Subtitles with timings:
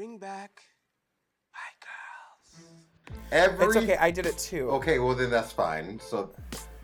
[0.00, 0.62] bring back
[1.52, 3.18] my girls.
[3.32, 3.98] Every It's okay.
[3.98, 4.70] I did it too.
[4.70, 6.00] Okay, well then that's fine.
[6.00, 6.30] So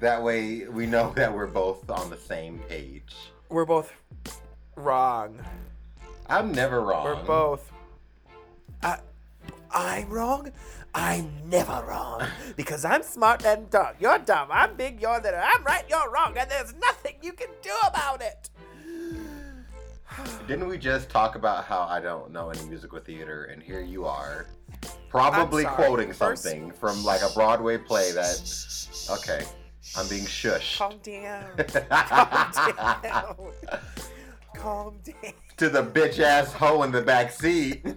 [0.00, 3.14] that way we know that we're both on the same page.
[3.48, 3.90] We're both
[4.76, 5.40] wrong.
[6.28, 7.04] I'm never wrong.
[7.06, 7.72] We're both.
[8.82, 8.98] I,
[9.70, 10.52] I'm wrong.
[10.94, 12.22] I'm never wrong
[12.54, 13.94] because I'm smart and dumb.
[13.98, 14.48] You're dumb.
[14.50, 15.00] I'm big.
[15.00, 15.40] You're little.
[15.42, 15.86] I'm right.
[15.88, 18.50] You're wrong, and there's nothing you can do about it.
[20.46, 24.04] Didn't we just talk about how I don't know any musical theater, and here you
[24.06, 24.46] are,
[25.08, 28.40] probably quoting First- something from like a Broadway play that.
[29.10, 29.44] Okay,
[29.96, 30.78] I'm being shushed.
[30.78, 31.44] Calm down.
[32.78, 33.52] Calm down.
[34.56, 35.32] Calm down.
[35.58, 37.84] to the bitch ass hoe in the back seat.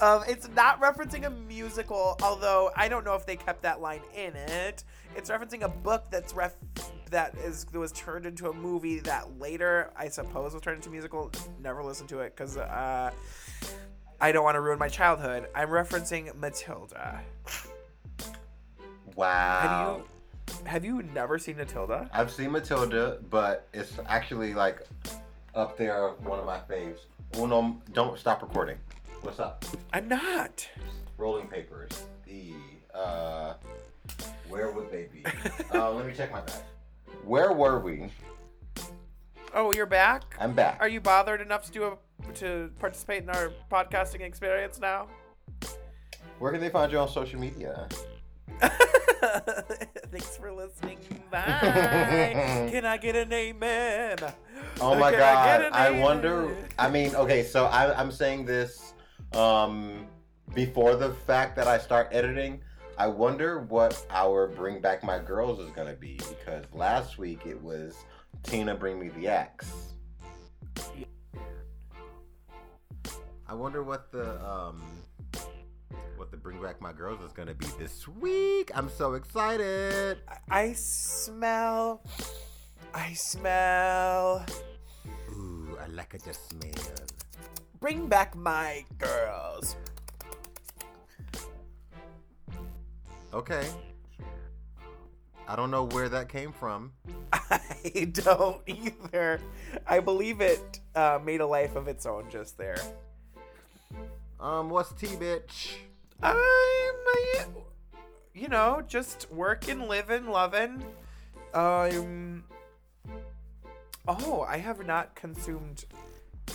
[0.00, 4.02] Um, it's not referencing a musical, although I don't know if they kept that line
[4.14, 4.84] in it.
[5.16, 6.56] It's referencing a book that's ref
[7.10, 10.88] that is that was turned into a movie that later, I suppose, was turned into
[10.88, 11.30] a musical.
[11.62, 13.12] Never listened to it because uh,
[14.20, 15.48] I don't want to ruin my childhood.
[15.54, 17.20] I'm referencing Matilda.
[19.14, 19.60] Wow.
[19.60, 20.04] Have you
[20.66, 22.10] have you never seen Matilda?
[22.12, 24.86] I've seen Matilda, but it's actually like
[25.54, 26.98] up there, one of my faves.
[27.36, 28.76] Uno, don't stop recording.
[29.24, 29.64] What's up?
[29.94, 30.68] I'm not.
[31.16, 31.88] Rolling papers.
[32.26, 32.52] The
[32.94, 33.54] uh,
[34.50, 35.24] where would they be?
[35.74, 36.60] uh, let me check my bag.
[37.24, 38.10] Where were we?
[39.54, 40.36] Oh, you're back.
[40.38, 40.76] I'm back.
[40.78, 45.08] Are you bothered enough to do a to participate in our podcasting experience now?
[46.38, 47.88] Where can they find you on social media?
[48.60, 50.98] Thanks for listening.
[51.30, 51.40] Bye.
[52.70, 54.18] Can I get an amen?
[54.80, 55.46] Oh my Can I god!
[55.46, 56.00] get an I, amen?
[56.02, 56.56] wonder.
[56.78, 58.83] I mean, okay, so I, I'm saying this
[59.34, 60.06] um,
[60.54, 62.60] before the fact that I start editing.
[62.96, 67.60] I wonder what our "Bring Back My Girls" is gonna be because last week it
[67.60, 67.96] was
[68.42, 69.94] Tina Bring Me the Axe.
[73.48, 74.80] I wonder what the um,
[76.16, 78.70] what the "Bring Back My Girls" is gonna be this week.
[78.74, 80.18] I'm so excited.
[80.48, 82.02] I smell.
[82.94, 84.46] I smell.
[85.30, 87.13] Ooh, I like it the smell.
[87.84, 89.76] Bring back my girls.
[93.34, 93.62] Okay.
[95.46, 96.92] I don't know where that came from.
[97.34, 99.38] I don't either.
[99.86, 102.80] I believe it uh, made a life of its own just there.
[104.40, 105.74] Um, what's T bitch?
[106.22, 106.38] I'm,
[108.32, 110.82] you know, just working, living, loving.
[111.52, 112.44] Um.
[114.08, 115.84] Oh, I have not consumed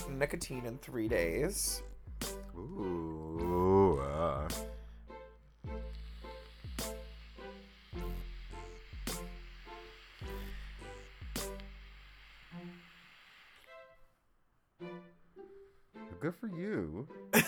[0.09, 1.83] nicotine in three days.
[2.55, 4.00] Ooh.
[4.01, 4.47] Uh.
[16.19, 17.07] Good for you.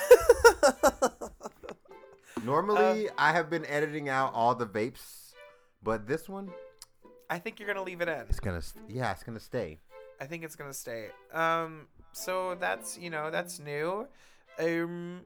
[2.45, 5.33] Normally, I have been editing out all the vapes,
[5.83, 6.49] but this one,
[7.29, 8.25] I think you're gonna leave it in.
[8.29, 9.79] it's gonna, yeah, it's gonna stay.
[10.19, 11.07] I think it's gonna stay.
[11.33, 14.07] Um, so that's you know that's new.
[14.59, 15.21] Um.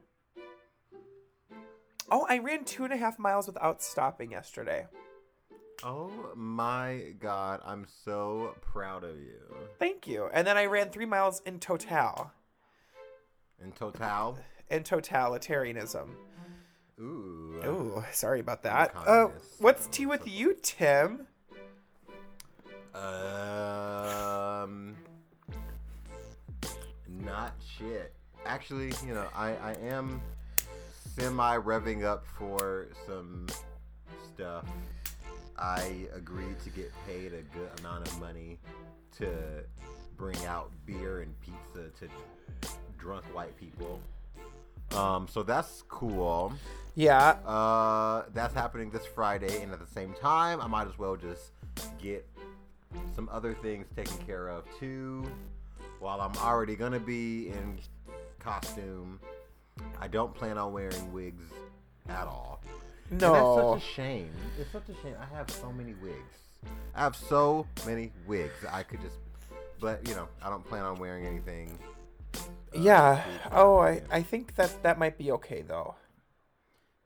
[2.10, 4.86] Oh, I ran two and a half miles without stopping yesterday.
[5.82, 9.40] Oh my god, I'm so proud of you.
[9.78, 10.28] Thank you.
[10.32, 12.30] And then I ran three miles in total.
[13.62, 14.38] In total,
[14.70, 16.08] In totalitarianism.
[17.00, 17.60] ooh.
[17.64, 18.94] Oh, sorry about that.
[18.96, 21.26] Uh, what's tea with you, Tim?
[22.94, 23.02] Um,
[27.36, 28.14] not shit.
[28.44, 30.20] Actually, you know, I I am
[31.16, 33.46] semi revving up for some
[34.24, 34.64] stuff.
[35.58, 38.58] I agreed to get paid a good amount of money
[39.18, 39.28] to
[40.16, 42.08] bring out beer and pizza to
[42.98, 44.00] drunk white people.
[44.94, 46.52] Um, so that's cool.
[46.94, 47.30] Yeah.
[47.46, 51.52] Uh, that's happening this Friday, and at the same time, I might as well just
[51.98, 52.26] get
[53.14, 55.26] some other things taken care of too.
[55.98, 57.78] While I'm already gonna be in
[58.38, 59.20] costume,
[60.00, 61.44] I don't plan on wearing wigs
[62.08, 62.62] at all.
[63.10, 63.32] And No.
[63.76, 64.32] that's such a shame.
[64.58, 65.16] It's such a shame.
[65.20, 66.34] I have so many wigs.
[66.94, 68.64] I have so many wigs.
[68.70, 69.16] I could just,
[69.80, 71.78] but you know, I don't plan on wearing anything.
[72.34, 72.40] uh,
[72.72, 73.24] Yeah.
[73.52, 75.94] Oh, I, I think that that might be okay though.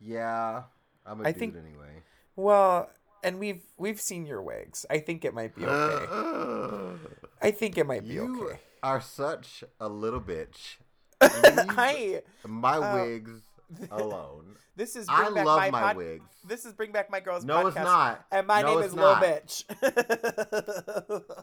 [0.01, 0.65] Yeah,
[1.05, 2.03] I'm a I dude think- anyway.
[2.37, 2.91] Well,
[3.23, 4.87] and we've we've seen your wigs.
[4.89, 6.97] I think it might be okay.
[7.43, 8.61] I think it might be you okay.
[8.83, 10.77] Are such a little bitch.
[11.23, 12.23] Hi.
[12.47, 13.43] my uh, wigs
[13.91, 14.57] alone.
[14.77, 16.25] This is I back love my, my pod- wigs.
[16.47, 17.45] This is bring back my girls.
[17.45, 18.25] No, it's podcast, not.
[18.33, 19.15] And my No, name is Lil.
[19.17, 19.65] Bitch.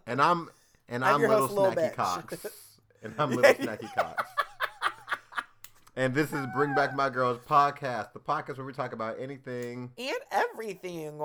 [0.08, 0.50] And I'm
[0.90, 1.96] and I'm I'm little host, snacky Bitch.
[1.96, 2.46] cocks.
[3.04, 4.24] And I'm little snacky Cox.
[5.96, 9.92] and this is Bring Back My Girls podcast, the podcast where we talk about anything
[9.98, 11.20] and everything.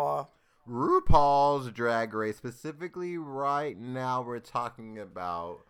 [0.69, 2.37] RuPaul's Drag Race.
[2.37, 5.61] Specifically, right now, we're talking about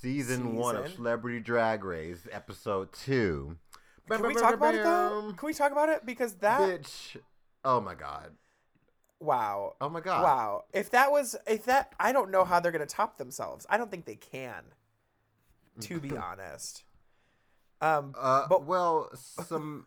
[0.00, 3.56] season, one of Celebrity Drag Race, episode two.
[4.10, 5.32] can we talk about it though?
[5.36, 6.04] Can we talk about it?
[6.06, 7.16] Because that Bitch.
[7.64, 8.32] Oh my god.
[9.20, 9.74] wow.
[9.80, 10.22] Oh my god.
[10.22, 10.64] Wow.
[10.72, 13.66] If that was if that I don't know how they're gonna top themselves.
[13.68, 14.62] I don't think they can.
[15.80, 16.84] To be honest.
[17.80, 19.86] Um Uh, But- well, some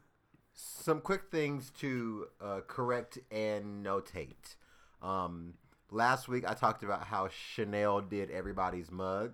[0.53, 4.55] some quick things to uh, correct and notate.
[5.01, 5.53] Um,
[5.89, 9.31] last week I talked about how Chanel did everybody's mug.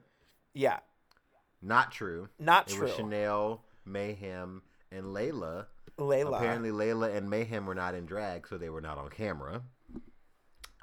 [0.56, 0.80] Yeah.
[1.62, 2.30] Not true.
[2.40, 2.88] Not it true.
[2.88, 5.66] was Chanel, Mayhem, and Layla.
[6.00, 6.38] Layla.
[6.38, 9.62] Apparently, Layla and Mayhem were not in drag, so they were not on camera.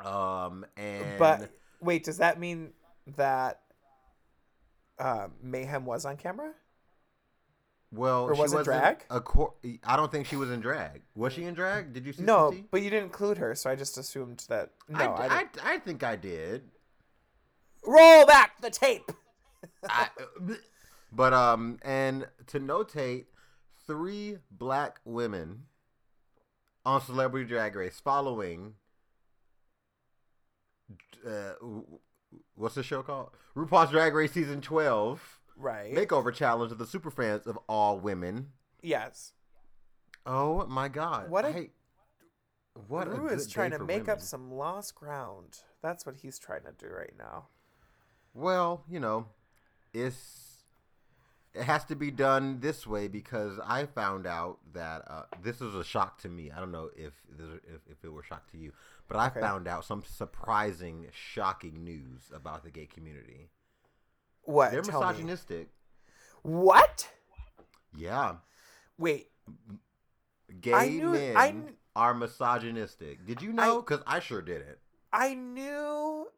[0.05, 2.73] Um, and But wait, does that mean
[3.17, 3.61] that
[4.99, 6.53] uh, Mayhem was on camera?
[7.93, 9.05] well, or she was it wasn't drag?
[9.11, 9.55] A cor-
[9.85, 11.03] I don't think she was in drag.
[11.15, 11.93] Was she in drag?
[11.93, 12.23] Did you see?
[12.23, 14.71] No, but you didn't include her, so I just assumed that.
[14.89, 15.67] No, I, I, I, didn't.
[15.67, 16.63] I think I did.
[17.85, 19.13] roll back the tape.
[19.89, 20.09] I,
[21.13, 23.27] but um, and to notate,
[23.87, 25.65] three black women
[26.85, 28.75] on Celebrity Drag Race following.
[31.27, 31.53] Uh,
[32.55, 33.31] what's the show called?
[33.57, 35.95] RuPaul's Drag Race season twelve Right.
[35.95, 38.49] makeover challenge of the super fans of all women.
[38.83, 39.33] yes.
[40.25, 41.29] Oh my God!
[41.31, 41.71] What a- I,
[42.87, 44.11] what a Rue is trying to make women.
[44.11, 45.59] up some lost ground.
[45.83, 47.49] That's what he's trying to do right now.
[48.33, 49.27] Well, you know,
[49.93, 50.39] it's
[51.55, 55.75] it has to be done this way because I found out that uh, this was
[55.75, 56.51] a shock to me.
[56.51, 58.73] I don't know if this, if, if it were a shock to you,
[59.07, 59.41] but I Okay.
[59.41, 63.51] found out some surprising, shocking news about the gay community.
[64.45, 64.71] What?
[64.73, 65.07] They're Tell me.
[65.09, 65.69] misogynistic.
[66.43, 67.11] What?
[67.95, 68.37] Yeah,
[68.97, 69.29] Wait.
[70.61, 73.27] gay knew- men I kn- are misogynistic.
[73.27, 73.83] Did you know?
[73.83, 74.79] Because I sure didn't.
[75.13, 76.29] I knew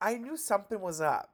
[0.00, 1.30] I knew something was up.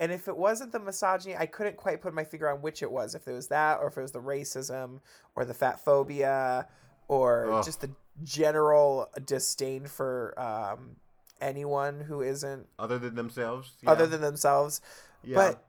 [0.00, 2.90] And if it wasn't the misogyny, I couldn't quite put my finger on which it
[2.90, 3.14] was.
[3.14, 5.00] If it was that or if it was the racism
[5.36, 6.66] or the fat phobia
[7.06, 7.64] or Ugh.
[7.64, 7.90] just the
[8.24, 10.96] general disdain for um,
[11.40, 13.72] anyone who isn't Other than themselves.
[13.86, 14.80] other than themselves.
[15.22, 15.36] Yeah.
[15.36, 15.64] But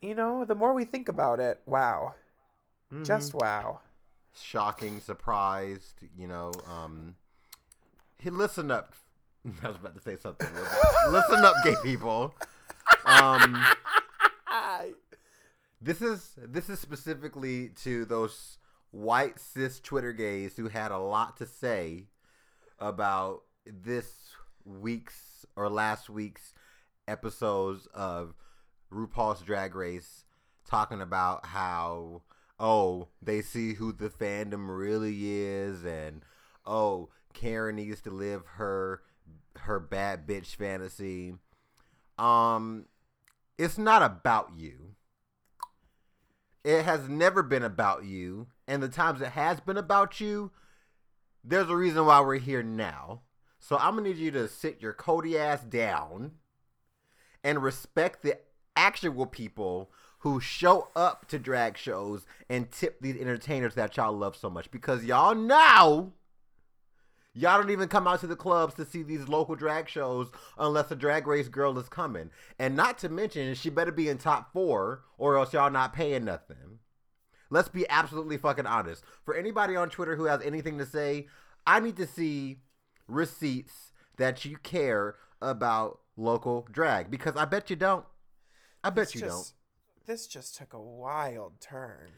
[0.00, 2.14] you know, the more we think about it, wow.
[2.92, 3.04] Mhm.
[3.04, 3.80] Just wow.
[4.34, 6.52] shocking, surprised, you know.
[6.66, 7.16] Um,
[8.18, 8.94] hey, listen up.
[9.62, 10.48] I was about to say something.
[11.10, 12.34] listen up, gay people.
[13.06, 13.64] Um,
[15.80, 18.58] this is this is specifically to those
[18.90, 22.04] white cis Twitter gays who had a lot to say
[22.78, 24.34] about this
[24.64, 26.54] week's or last week's
[27.06, 28.34] episodes of
[28.92, 30.24] RuPaul's Drag Race,
[30.68, 32.22] talking about how
[32.58, 36.22] oh they see who the fandom really is, and
[36.64, 39.02] oh Karen needs to live her
[39.58, 41.34] her bad bitch fantasy.
[42.16, 42.86] Um,
[43.58, 44.94] it's not about you.
[46.64, 50.50] It has never been about you, and the times it has been about you,
[51.44, 53.20] there's a reason why we're here now.
[53.58, 56.32] So I'm gonna need you to sit your Cody ass down
[57.42, 58.38] and respect the
[58.76, 59.90] actual people
[60.20, 64.70] who show up to drag shows and tip these entertainers that y'all love so much
[64.70, 66.14] because y'all know
[67.34, 70.90] y'all don't even come out to the clubs to see these local drag shows unless
[70.90, 74.52] a drag race girl is coming and not to mention she better be in top
[74.52, 76.78] four or else y'all not paying nothing
[77.50, 81.26] let's be absolutely fucking honest for anybody on twitter who has anything to say
[81.66, 82.58] i need to see
[83.08, 88.04] receipts that you care about local drag because i bet you don't
[88.82, 89.52] i bet This you just, don't.
[90.06, 92.10] This just took a wild turn.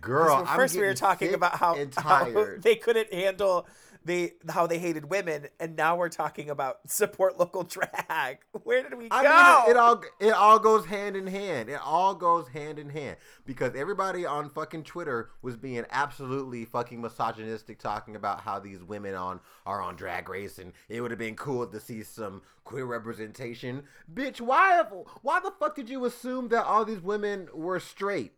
[0.00, 3.66] Girl first we were talking about how, how they couldn't handle
[4.04, 8.38] the how they hated women, and now we're talking about support local drag.
[8.62, 9.28] Where did we I go?
[9.28, 11.68] mean, it, it all it all goes hand in hand.
[11.68, 17.00] It all goes hand in hand because everybody on fucking Twitter was being absolutely fucking
[17.00, 21.18] misogynistic, talking about how these women on are on Drag Race, and it would have
[21.18, 23.84] been cool to see some queer representation.
[24.12, 24.82] Bitch, why
[25.22, 28.32] why the fuck did you assume that all these women were straight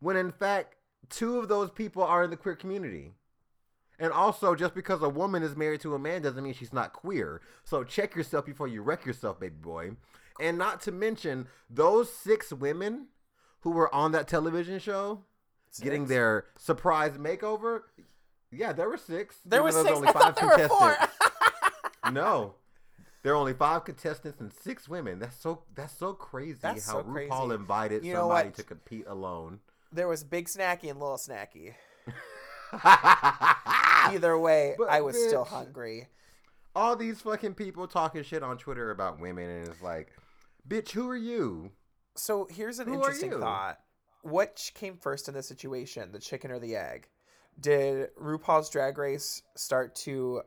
[0.00, 0.76] when in fact
[1.08, 3.12] two of those people are in the queer community?
[3.98, 6.92] And also, just because a woman is married to a man doesn't mean she's not
[6.92, 7.40] queer.
[7.62, 9.92] So check yourself before you wreck yourself, baby boy.
[10.40, 13.06] And not to mention, those six women
[13.60, 15.20] who were on that television show
[15.80, 17.82] getting their surprise makeover.
[18.50, 19.36] Yeah, there were six.
[19.44, 19.88] There were six.
[19.88, 20.94] only I five there were four.
[20.94, 21.14] contestants.
[22.12, 22.54] no.
[23.22, 25.18] There are only five contestants and six women.
[25.18, 27.30] That's so that's so crazy That's how so crazy.
[27.30, 29.60] RuPaul invited You somebody to compete alone.
[29.94, 31.74] There was Big Snacky and Little Snacky.
[34.12, 36.08] Either way, But, I was still hungry.
[36.74, 40.12] All these fucking people talking shit on Twitter about women, and it's like,
[40.68, 41.70] bitch, who are you?
[42.16, 43.78] So here's an Who interesting thought.
[44.22, 47.08] What came first in this situation, the chicken or the egg?
[47.60, 50.42] Did RuPaul's Drag Race start to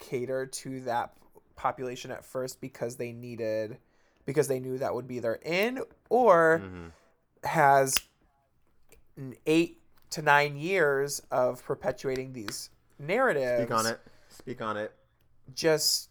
[0.00, 1.12] cater to that
[1.54, 3.78] population at first because they needed,
[4.26, 6.92] because they knew that would be their in, or Mhm.
[7.48, 7.94] has
[9.46, 14.00] eight to nine years of perpetuating these narratives Speak on it.
[14.28, 14.92] Speak on it.
[15.54, 16.10] just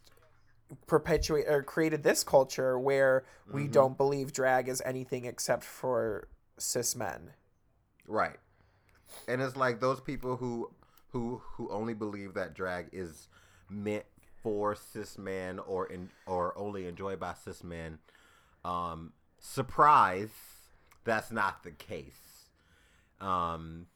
[0.86, 3.72] perpetuate or created this culture where we Mhm.
[3.72, 7.34] don't believe drag is anything except for cis men.
[8.06, 8.38] Right.
[9.28, 10.74] And it's like those people who
[11.12, 13.30] who who only believe that drag is
[13.70, 14.06] meant
[14.44, 18.00] for cis men or in, or only enjoyed by cis men.
[18.66, 20.32] Um, surprise,
[21.06, 22.27] that's not the case.
[23.20, 23.88] Um,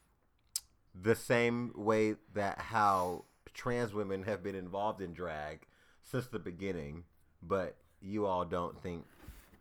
[0.94, 3.24] the same way that how
[3.54, 5.66] trans women have been involved in drag
[6.02, 7.04] since the beginning,
[7.42, 9.04] but you all don't think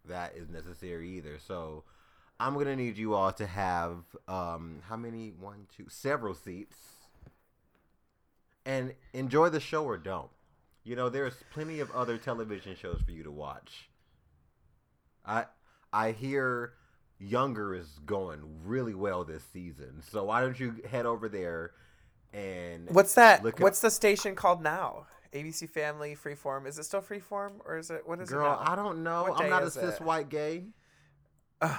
[0.06, 1.38] that is necessary either.
[1.39, 1.84] So
[2.39, 5.30] I'm gonna need you all to have um how many?
[5.30, 6.77] One, two, several seats,
[8.65, 10.32] and enjoy the show or don't.
[10.84, 13.89] You know, there's plenty of other television shows for you to watch.
[15.25, 15.46] I
[15.94, 16.74] I hear
[17.24, 21.72] Younger is going really well this season, so why don't you head over there
[22.34, 23.44] and What's that?
[23.60, 25.06] What's the station called now?
[25.34, 26.66] ABC Family Freeform.
[26.68, 28.46] Is it still Freeform or is it what is girl?
[28.54, 29.24] it Girl, I don't know.
[29.24, 30.01] What I'm not a is cis it?
[30.01, 30.66] white gay.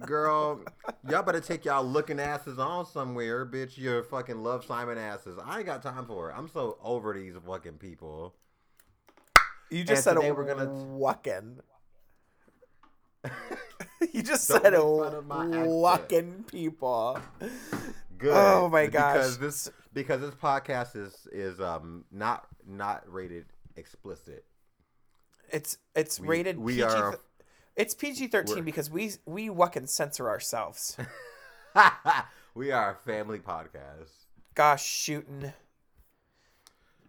[0.00, 0.60] Girl,
[1.08, 3.78] y'all better take y'all looking asses on somewhere, bitch.
[3.78, 5.38] Your fucking love Simon asses.
[5.42, 6.34] I ain't got time for it.
[6.36, 8.34] I'm so over these fucking people.
[9.70, 11.58] you just And said a we're gonna- wuckin.
[14.12, 16.46] you just Don't said a make fun of my accent.
[16.48, 17.18] people.
[18.18, 18.32] Good.
[18.34, 19.40] Oh my Because gosh.
[19.40, 24.44] this because this podcast is is um not not rated explicit.
[25.50, 26.82] It's it's We- rated we PG.
[26.84, 27.22] are- th-
[27.76, 30.96] it's PG thirteen because we we wuckin censor ourselves.
[32.54, 34.10] we are a family podcast.
[34.54, 35.52] Gosh, shooting.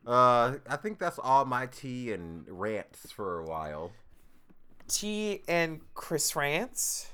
[0.08, 3.92] Uh, I think that's all my tea and rants for a while.
[4.88, 7.08] T and Chris Rance.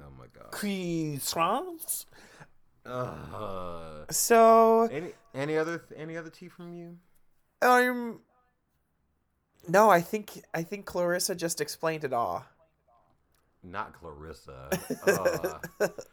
[0.00, 0.50] Oh my god.
[0.50, 2.06] Chris Rance.
[2.84, 6.96] Uh, So any any other any other tea from you?
[7.62, 8.20] um,
[9.68, 12.44] no, I think I think Clarissa just explained it all.
[13.62, 14.70] Not Clarissa.
[15.06, 15.58] Uh,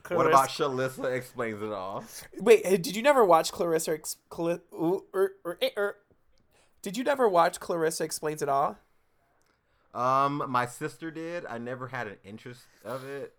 [0.09, 2.03] what about Shalissa explains it all?
[2.39, 3.91] Wait, eh, did you never watch Clarissa?
[3.93, 5.95] Ex- Cla- ooh, er, er, eh, er.
[6.81, 8.77] Did you never watch Clarissa explains it all?
[9.93, 11.45] Um, my sister did.
[11.45, 13.33] I never had an interest of it.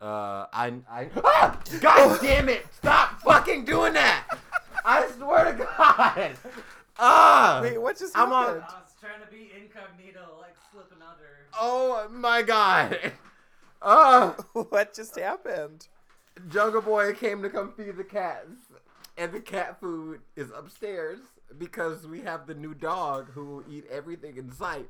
[0.00, 1.60] Uh, I, I, ah!
[1.80, 2.66] God damn it!
[2.72, 4.38] Stop fucking doing that!
[4.84, 6.36] I swear to God!
[6.98, 7.60] Ah!
[7.62, 8.34] Wait, what just happened?
[8.34, 11.48] I'm on- I was trying to be incognito, like slipping under.
[11.58, 13.12] Oh my God!
[13.82, 14.36] Ah!
[14.52, 15.88] what just happened?
[16.48, 18.52] Jungle Boy came to come feed the cats,
[19.16, 21.18] and the cat food is upstairs
[21.58, 24.88] because we have the new dog who will eat everything in sight.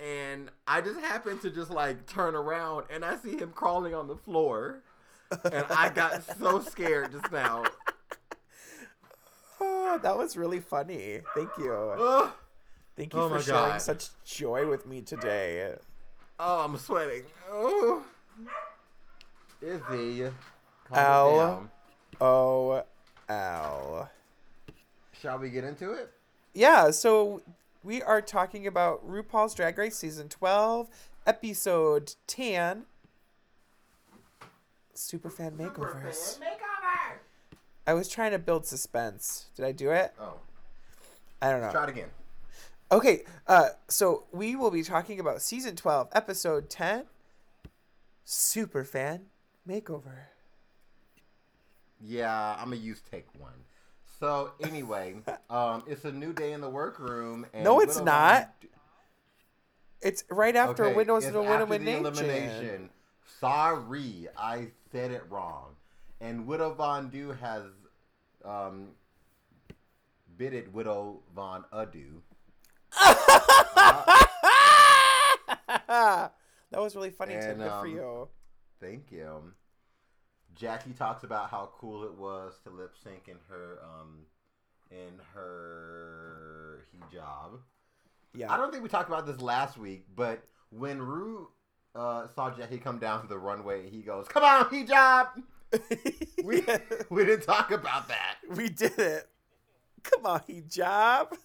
[0.00, 4.06] And I just happened to just like turn around and I see him crawling on
[4.06, 4.82] the floor,
[5.52, 7.64] and I got so scared just now.
[9.60, 11.20] Oh, that was really funny.
[11.34, 12.30] Thank you.
[12.96, 13.82] Thank you Oh for sharing God.
[13.82, 15.74] such joy with me today.
[16.38, 17.24] Oh, I'm sweating.
[17.50, 18.04] Oh.
[19.60, 20.30] Izzy,
[20.88, 21.68] calm Ow.
[22.20, 22.84] Oh,
[23.28, 24.08] ow.
[25.20, 26.12] Shall we get into it?
[26.54, 27.42] Yeah, so
[27.82, 30.88] we are talking about RuPaul's Drag Race season 12,
[31.26, 32.84] episode 10.
[34.94, 36.38] Superfan makeovers.
[36.38, 37.18] Superfan makeover!
[37.86, 39.46] I was trying to build suspense.
[39.56, 40.12] Did I do it?
[40.20, 40.34] Oh,
[41.40, 41.70] I don't know.
[41.70, 42.08] try it again.
[42.90, 47.04] Okay, uh, so we will be talking about season 12, episode 10,
[48.26, 49.20] Superfan
[49.68, 50.24] makeover.
[52.00, 53.52] Yeah, I'm gonna use take one.
[54.20, 55.16] So anyway,
[55.48, 57.46] um, it's a new day in the workroom.
[57.54, 58.54] And No, it's Widow not.
[58.60, 58.70] Von-
[60.00, 62.90] It's right after Okay, Windows it's to after Win the elimination.
[63.40, 65.76] Sorry, I said it wrong.
[66.20, 67.62] And Widow Von'Du has
[68.44, 68.88] um,
[70.36, 72.20] bidded Widow Von Adu.
[75.88, 76.30] that
[76.72, 77.50] was really funny, Tim.
[77.50, 78.28] And, Good for um, you.
[78.80, 79.52] Thank you.
[80.58, 84.18] Jackie talks about how cool it was to lip sync in her um,
[84.90, 87.60] in her hijab.
[88.34, 88.52] Yeah.
[88.52, 91.48] I don't think we talked about this last week, but when Rue
[91.94, 95.28] uh, saw Jackie come down to the runway, he goes, "Come on, hijab."
[96.44, 96.78] We Yeah,
[97.10, 98.36] we didn't talk about that.
[98.48, 99.28] we did it.
[100.02, 101.36] Come on, hijab.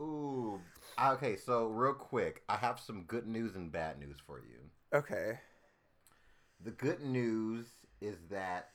[0.00, 0.60] Ooh.
[1.02, 4.58] Okay, so real quick, I have some good news and bad news for you.
[4.92, 5.38] Okay.
[6.62, 7.66] The good news
[8.00, 8.70] is that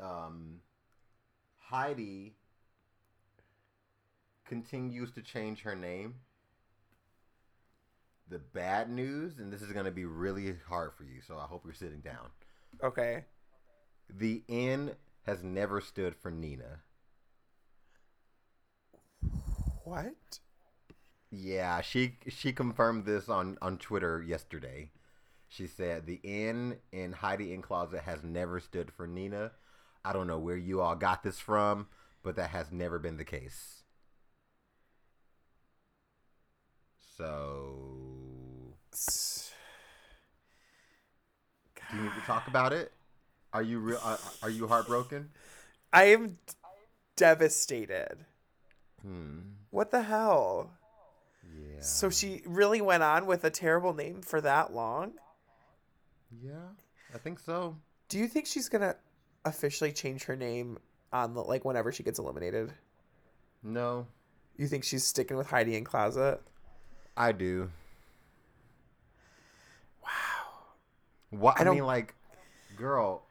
[0.00, 0.60] um,
[1.58, 2.34] Heidi
[4.46, 6.14] continues to change her name.
[8.30, 11.44] The bad news, and this is going to be really hard for you, so I
[11.44, 12.28] hope you're sitting down.
[12.82, 13.24] Okay.
[14.10, 14.92] The N
[15.26, 16.80] has never stood for Nina.
[19.84, 20.38] What?
[21.30, 24.90] Yeah, she she confirmed this on on Twitter yesterday.
[25.48, 29.52] She said the N in Heidi N Closet has never stood for Nina.
[30.04, 31.88] I don't know where you all got this from,
[32.22, 33.82] but that has never been the case.
[37.16, 39.52] So, S-
[41.90, 42.92] do you need to talk about it?
[43.52, 43.98] Are you real?
[44.04, 45.30] Are, are you heartbroken?
[45.92, 46.38] I am
[47.16, 48.24] devastated.
[49.02, 49.38] Hmm.
[49.70, 50.70] What the hell?
[51.42, 51.80] Yeah.
[51.80, 55.12] So she really went on with a terrible name for that long?
[56.30, 56.68] Yeah,
[57.14, 57.76] I think so.
[58.08, 58.96] Do you think she's gonna
[59.44, 60.78] officially change her name
[61.12, 62.72] on the like whenever she gets eliminated?
[63.62, 64.06] No,
[64.56, 66.40] You think she's sticking with Heidi N Closet?
[67.16, 67.70] I do.
[70.02, 70.08] Wow.
[71.30, 72.14] What I I, mean, like,
[72.76, 73.22] girl,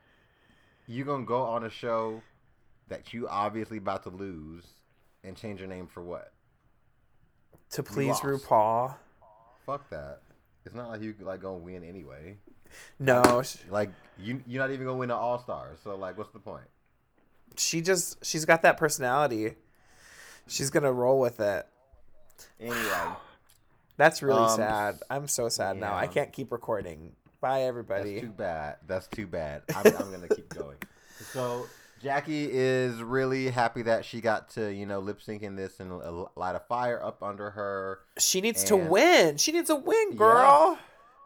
[0.86, 2.22] you gonna go on a show
[2.89, 4.66] that you obviously about to lose
[5.24, 6.34] and change your name for what?
[7.72, 8.20] To please.
[8.20, 8.96] RuPaul.
[9.66, 10.22] Fuck that.
[10.66, 12.38] It's not like you like gonna win anyway.
[13.00, 15.69] No, Like you, you're not even gonna win the All Star.
[15.83, 16.65] So like, what's the point?
[17.59, 19.55] she just she's got that personality.
[20.47, 21.65] She's gonna roll with it.
[22.59, 22.77] Anyway,
[23.97, 25.00] That's really Um, sad.
[25.09, 25.95] I'm so sad now.
[25.95, 27.13] I can't keep recording.
[27.41, 28.13] Bye everybody.
[28.15, 28.75] that's too bad.
[28.88, 29.63] That's too bad.
[29.75, 30.77] I'm, I'm gonna keep going.
[31.33, 31.65] So
[32.01, 35.91] Jackie is really happy that she got to you know lip sync in this and
[35.91, 37.99] a light a fire up under her.
[38.19, 39.38] She needs to win.
[39.38, 40.77] She needs a win, girl.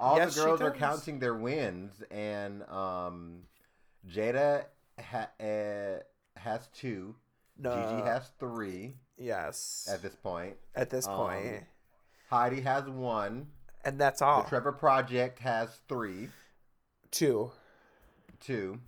[0.02, 3.44] All Yes, the girls are counting their wins, and um,
[4.10, 4.66] Jaida
[5.00, 6.00] ha- uh,
[6.36, 7.16] has two.
[7.56, 7.76] No.
[7.76, 9.88] Gigi has three yes.
[9.94, 10.56] at this point.
[10.76, 11.64] At this um, point.
[12.32, 13.46] Heidi has one.
[13.86, 14.42] And that's all.
[14.42, 14.50] The.
[14.50, 16.30] Trevor Project has three,
[17.12, 17.52] Two.
[18.40, 18.80] two.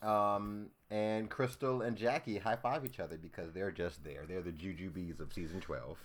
[0.00, 4.24] Um, and Crystal and Jackie high five each other because they're just there.
[4.26, 5.98] They're the Jujubees of season twelve.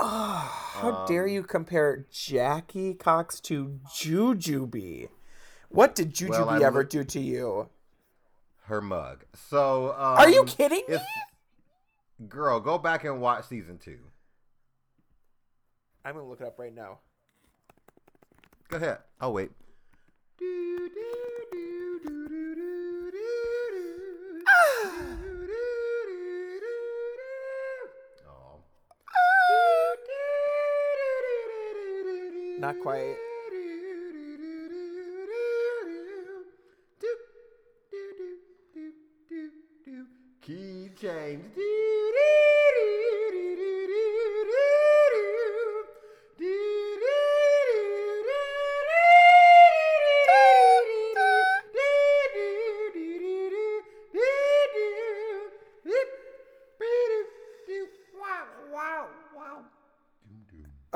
[0.00, 5.08] Oh, how dare Um, you compare Jackie Cox to Jujubee?
[5.70, 7.68] What did Jujubee Well, ever look- do to you?
[8.64, 9.24] Her mug.
[9.34, 10.98] So um, Are you kidding me?
[12.28, 13.98] Girl, go back and watch season two.
[16.04, 16.98] I'm gonna look it up right now.
[18.68, 18.98] Go ahead.
[19.20, 19.50] I'll wait.
[32.58, 33.14] Not quite.
[40.42, 41.44] Key change.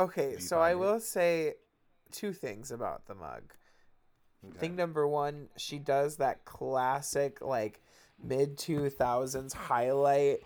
[0.03, 1.55] Okay, so I will say
[2.11, 3.43] two things about the mug.
[4.57, 7.81] Thing number one, she does that classic like
[8.21, 10.41] mid two thousands highlight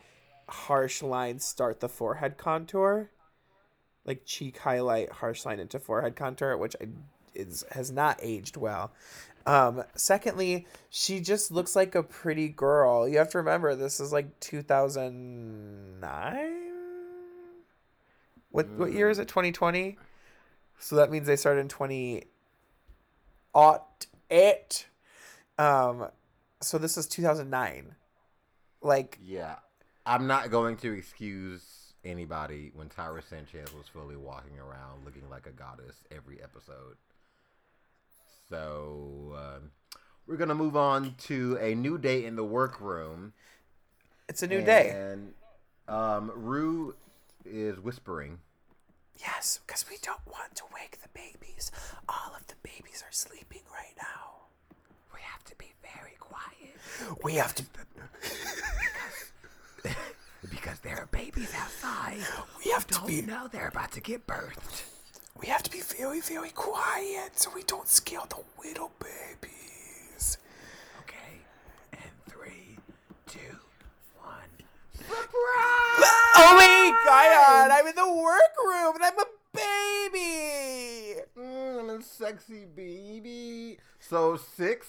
[0.47, 3.11] harsh line start the forehead contour.
[4.05, 6.89] Like cheek highlight, harsh line into forehead contour, which I,
[7.35, 8.93] is has not aged well.
[9.47, 13.09] Um, secondly, she just looks like a pretty girl.
[13.09, 16.56] You have to remember this is like two thousand nine.
[18.57, 19.29] What what year is it?
[19.29, 19.99] Twenty twenty.
[20.79, 22.25] So that means they started in twenty
[23.55, 24.87] ought it.
[25.59, 26.09] Um,
[26.61, 27.95] so this is 2009.
[28.83, 29.57] Like, Yeah.
[30.05, 35.47] I'm not going to excuse anybody when Tyra Sanchez was fully walking around looking like
[35.47, 36.97] a goddess every episode.
[38.49, 39.71] So, um,
[40.29, 43.33] we're going to move on to a new day in the workroom.
[44.29, 44.91] it's a new day.
[44.95, 45.35] And
[45.89, 46.95] um, Rue
[47.45, 48.39] is whispering.
[49.19, 51.71] Yes, because we don't want to wake the babies.
[52.09, 54.47] All of the babies are sleeping right now.
[55.15, 56.77] We have to be very quiet
[57.25, 57.65] We have to.
[60.51, 62.19] because there are babies outside.
[62.65, 63.23] We have to Don't be.
[63.23, 64.83] know they're about to get birthed.
[65.41, 70.39] We have to be very, very quiet so we don't scare the little babies.
[71.01, 71.41] Okay.
[71.93, 72.79] And three,
[73.27, 73.57] two,
[74.23, 74.51] one.
[76.39, 77.71] Oh my god!
[77.71, 81.21] I'm in the workroom and I'm a baby!
[81.37, 83.79] Mm, I'm a sexy baby.
[83.99, 84.87] So six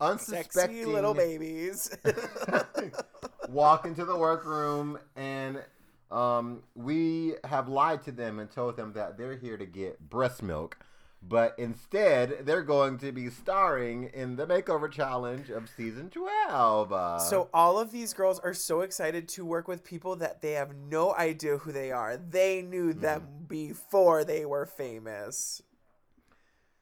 [0.00, 1.96] unsuspecting Sexy little babies.
[3.48, 5.62] walk into the workroom and
[6.10, 10.42] um, we have lied to them and told them that they're here to get breast
[10.42, 10.76] milk.
[11.22, 16.92] But instead, they're going to be starring in the makeover challenge of season 12.
[16.92, 20.52] Uh, So all of these girls are so excited to work with people that they
[20.52, 22.16] have no idea who they are.
[22.16, 25.62] They knew them before they were famous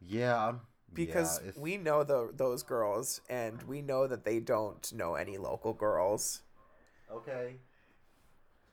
[0.00, 0.54] yeah.
[0.94, 5.36] because yeah, we know the, those girls and we know that they don't know any
[5.36, 6.42] local girls.
[7.12, 7.56] Okay.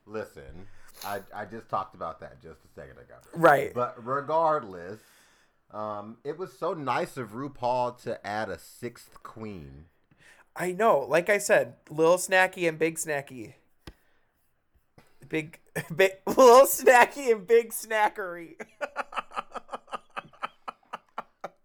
[0.05, 0.67] Listen,
[1.03, 3.15] I, I just talked about that just a second ago.
[3.33, 3.73] Right.
[3.73, 4.99] But regardless,
[5.71, 9.85] um, it was so nice of RuPaul to add a sixth queen.
[10.55, 10.99] I know.
[10.99, 13.53] Like I said, Lil Snacky and Big Snacky.
[15.27, 15.59] Big,
[15.95, 18.53] big, Lil Snacky and Big Snackery.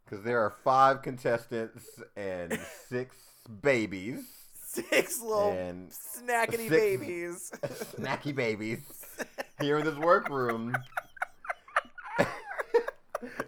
[0.05, 1.85] Because there are five contestants
[2.17, 2.59] and
[2.89, 3.15] six
[3.63, 4.25] babies.
[4.67, 7.53] Six little And snackety six- babies.
[7.97, 8.81] snacky babies
[9.61, 10.75] here in this workroom.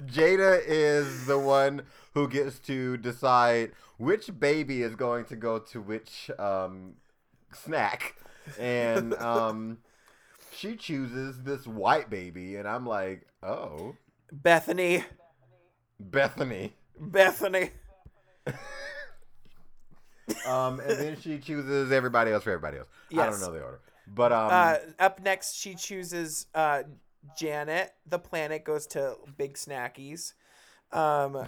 [0.07, 1.83] Jaida is the one
[2.15, 6.95] who gets to decide which baby is going to go to which um,
[7.53, 8.17] snack.
[8.59, 9.79] And um,
[10.55, 13.97] she chooses this white baby, and I'm like, oh,
[14.31, 15.05] Bethany.
[15.99, 16.75] Bethany.
[16.99, 17.71] Bethany.
[20.47, 22.89] Um, and then she chooses everybody else for everybody else.
[23.13, 23.81] I don't know the order.
[24.07, 26.85] But um, Uh, up next, she chooses uh,
[27.37, 27.93] Janet.
[28.07, 30.33] The planet goes to Big Snackies.
[30.93, 31.47] Um,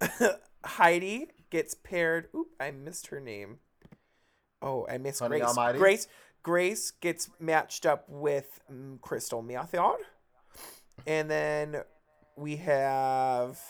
[0.64, 2.28] Heidi gets paired.
[2.34, 3.58] Oop, I missed her name.
[4.62, 5.48] Oh, I missed Honey Grace.
[5.48, 5.78] Almighty?
[5.78, 6.08] Grace.
[6.42, 9.96] Grace gets matched up with mm, Crystal Methyd.
[11.06, 11.82] And then
[12.36, 13.60] we have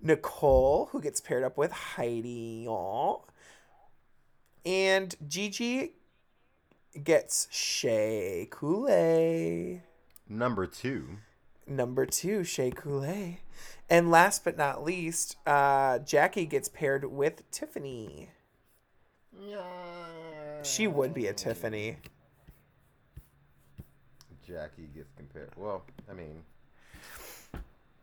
[0.00, 2.66] Nicole, who gets paired up with Heidi.
[2.68, 3.20] Aw.
[4.64, 5.94] And Gigi
[7.02, 9.82] gets Shea Coulee.
[10.28, 11.18] number two.
[11.66, 13.40] Number two, Shea Coulee.
[13.88, 18.30] And last but not least, uh, Jackie gets paired with Tiffany.
[20.62, 21.96] She would be a Tiffany.
[24.46, 25.50] Jackie gets compared.
[25.56, 26.42] Well, I mean,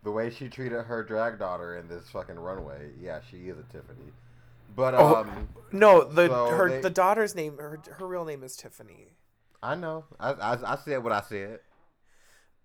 [0.04, 3.64] the way she treated her drag daughter in this fucking runway, yeah, she is a
[3.72, 4.12] Tiffany.
[4.76, 5.16] But Oh.
[5.18, 9.08] um, No, the So her they- the daughter's name her her real name is Tiffany.
[9.62, 10.06] I know.
[10.20, 11.60] I, I I said what I said.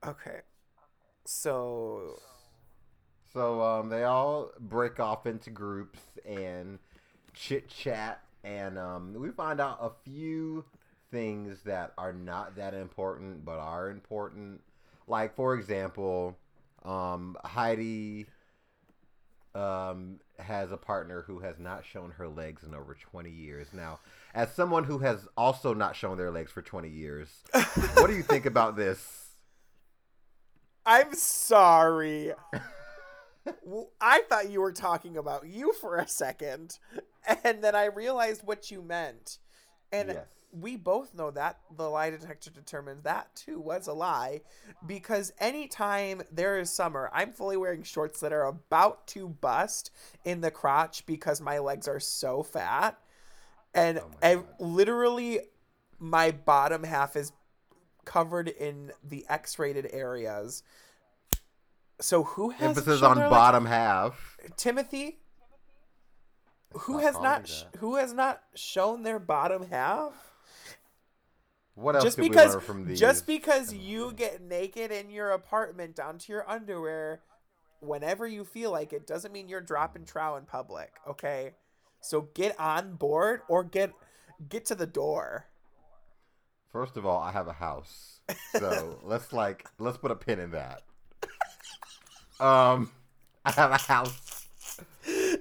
[0.07, 0.41] Okay.
[1.25, 2.19] So
[3.33, 6.79] So um, they all break off into groups and
[7.33, 10.65] chit chat, and um, we find out a few
[11.11, 14.63] things that are not that important but are important.
[15.07, 16.37] Like for example,
[16.85, 18.27] um, Heidi
[19.55, 23.69] um, has a partner who has not shown her legs in over 20 years.
[23.73, 24.01] Now,
[24.35, 27.29] as someone who has also not shown their legs for 20 years,
[27.95, 29.29] what do you think about this?
[30.87, 32.33] I'm sorry.
[34.01, 36.79] I thought you were talking about you for a second,
[37.45, 39.39] and then I realized what you meant.
[39.93, 40.27] And Yes.
[40.61, 44.43] We both know that the lie detector determined that too was a lie
[44.87, 49.91] because anytime there is summer, I'm fully wearing shorts that are about to bust
[50.25, 52.99] in the crotch because my legs are so fat.
[53.75, 55.41] And Oh I literally
[55.99, 57.33] my bottom half is
[58.05, 60.63] covered in the X-rated areas.
[62.01, 64.37] So who has Emphasis on bottom half.
[64.57, 65.19] Timothy,
[66.73, 70.34] who has not sh- who has not shown their bottom half?
[71.75, 73.01] What else just because from these?
[73.01, 77.21] just because you get naked in your apartment down to your underwear
[77.81, 81.55] whenever you feel like it doesn't mean you're dropping trow in public, okay?
[82.01, 83.93] So get on board or get
[84.49, 85.47] get to the door.
[86.71, 88.21] First of all, I have a house,
[88.53, 90.83] so let's like let's put a pin in that.
[92.41, 92.91] Um,
[93.45, 94.49] I have a house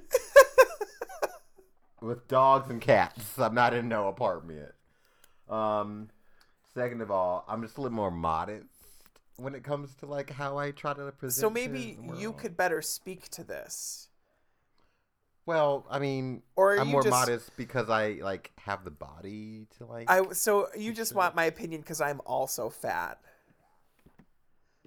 [2.01, 3.39] with dogs and cats.
[3.39, 4.73] I'm not in no apartment.
[5.49, 6.09] Um,
[6.73, 8.65] second of all, I'm just a little more modest
[9.37, 11.41] when it comes to like how I try to present.
[11.41, 14.09] So maybe you could better speak to this.
[15.45, 19.85] Well, I mean, Or I'm more just- modest because I like have the body to
[19.85, 20.09] like.
[20.09, 23.19] I so you just want my opinion cuz I'm also fat.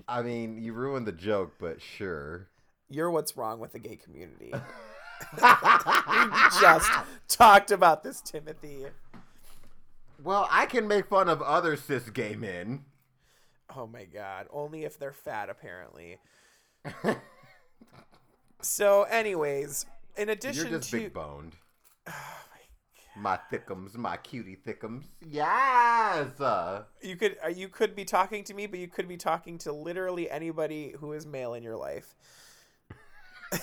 [0.09, 2.49] I mean, you ruined the joke, but sure.
[2.89, 4.53] You're what's wrong with the gay community.
[5.33, 6.29] we
[6.61, 6.91] just
[7.29, 8.85] talked about this, Timothy.
[10.23, 12.85] Well, I can make fun of other cis gay men.
[13.77, 14.47] Oh my god.
[14.51, 16.19] Only if they're fat, apparently.
[18.63, 21.57] so, anyways, in addition to You're just to big boned.
[23.17, 25.05] my thickums, my cutie thickums.
[25.27, 26.41] Yes.
[26.41, 29.59] Uh, you could uh, you could be talking to me, but you could be talking
[29.59, 32.15] to literally anybody who is male in your life.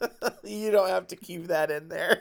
[0.44, 2.20] you don't have to keep that in there.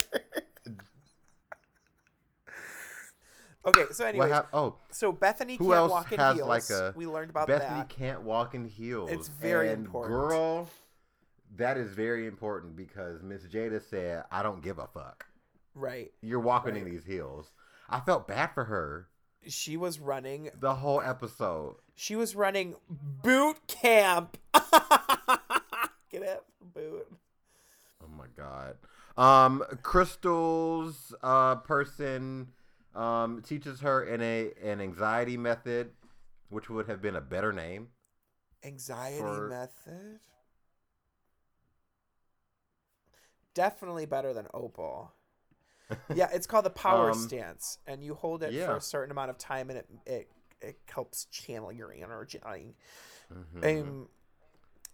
[3.66, 6.48] Okay, so what anyway, hap- Oh, so Bethany who can't else walk in has heels.
[6.50, 7.90] like a we learned about Bethany that.
[7.90, 9.12] can't walk in heels.
[9.12, 10.20] It's very and important.
[10.20, 10.70] Girl,
[11.58, 15.26] that is very important because Miss Jaida said, "I don't give a fuck.
[15.76, 16.12] Right.
[16.22, 17.52] You're walking in these heels."
[17.90, 19.10] I felt bad for her
[19.48, 21.76] She was running the whole episode.
[21.94, 24.38] she was running boot camp.
[26.10, 26.44] Get it?
[26.74, 27.08] Boot.
[28.04, 28.78] Oh my god.
[29.18, 32.48] Um, Crystal's uh person
[32.96, 35.92] um teaches her in a an anxiety method,
[36.50, 37.90] which would have been a better name.
[38.64, 40.20] Anxiety For- method.
[43.54, 45.12] Definitely better than Opal.
[46.16, 49.30] Yeah, it's called the power Um, stance, and you hold it for a certain amount
[49.30, 50.28] of time, and it it,
[50.62, 52.40] it helps channel your energy.
[53.34, 53.82] Mhm.
[53.82, 54.10] Um,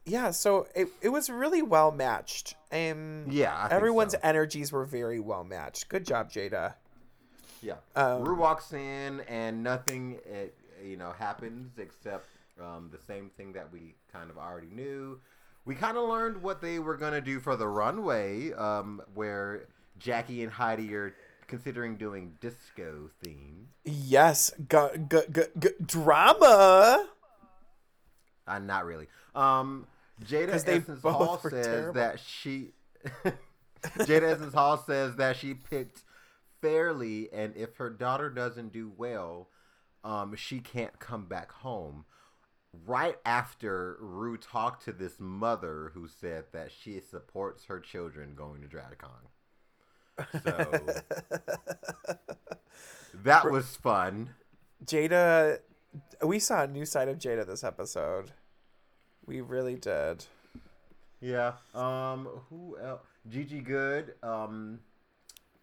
[0.06, 2.56] yeah, so it, it was really well matched.
[2.72, 4.20] Um, yeah, I everyone's so.
[4.24, 5.88] energies were very well matched.
[5.90, 6.76] Good job, Jaida.
[7.62, 7.76] Yeah.
[7.96, 12.28] Um, Rue walks in and nothing, it, you know, happens except
[12.62, 15.20] um, the same thing that we kind of already knew.
[15.66, 19.66] We kind of learned what they were gonna do for the runway, um, where
[20.00, 21.14] Jackie and Heidi are
[21.48, 23.68] considering doing disco theme.
[23.84, 27.08] Yes, gu- gu- gu- drama.
[28.48, 29.08] Uh, not really.
[29.36, 29.88] Um,
[30.26, 31.94] Jaida Essence Hall says terrible.
[31.94, 32.70] that she.
[34.00, 36.02] Jaida Essence Hall says that she picked
[36.62, 39.50] fairly, and if her daughter doesn't do well,
[40.04, 42.06] um, she can't come back home.
[42.86, 48.62] Right after Rue talked to this mother who said that she supports her children going
[48.62, 49.28] to DragCon.
[50.44, 50.96] So
[53.24, 54.30] that was fun.
[54.86, 55.60] Jaida,
[56.24, 58.32] we saw a new side of Jaida this episode.
[59.26, 60.26] We really did.
[61.20, 61.54] Yeah.
[61.74, 62.28] Um.
[62.50, 63.08] Who else?
[63.28, 64.14] Gigi Goode.
[64.22, 64.80] Um.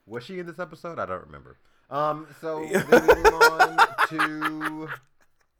[0.06, 0.98] Was she in this episode?
[0.98, 1.58] I don't remember.
[1.90, 2.26] Um.
[2.40, 4.88] So then moving on to.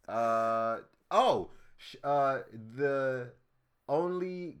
[0.07, 0.77] Uh.
[1.11, 1.49] Oh.
[1.77, 2.39] sh- Uh.
[2.75, 3.31] The
[3.87, 4.57] only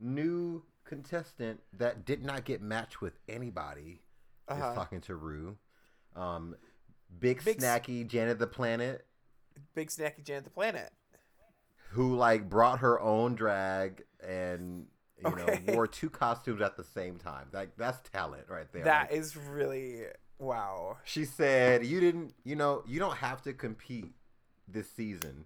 [0.00, 4.00] new contestant that did not get matched with anybody
[4.48, 4.68] Uh-huh.
[4.70, 5.56] is talking to Rue.
[6.16, 6.56] Um.
[7.20, 9.04] Big, Big snacky Janet the Planet,
[9.74, 10.90] Big Snacky Janet the Planet.
[11.90, 14.86] who like brought her own drag and
[15.24, 15.62] you Okay.
[15.66, 17.48] know wore two costumes at the same time.
[17.52, 18.84] Like that's talent right there.
[18.84, 20.02] That Like, is really
[20.38, 20.98] wow.
[21.04, 24.12] she said you didn't you know you don't have to compete
[24.68, 25.44] this season.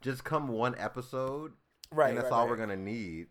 [0.00, 1.52] Just come one episode
[1.92, 2.08] Right.
[2.10, 2.50] and that's right, all right.
[2.50, 3.26] we're gonna need.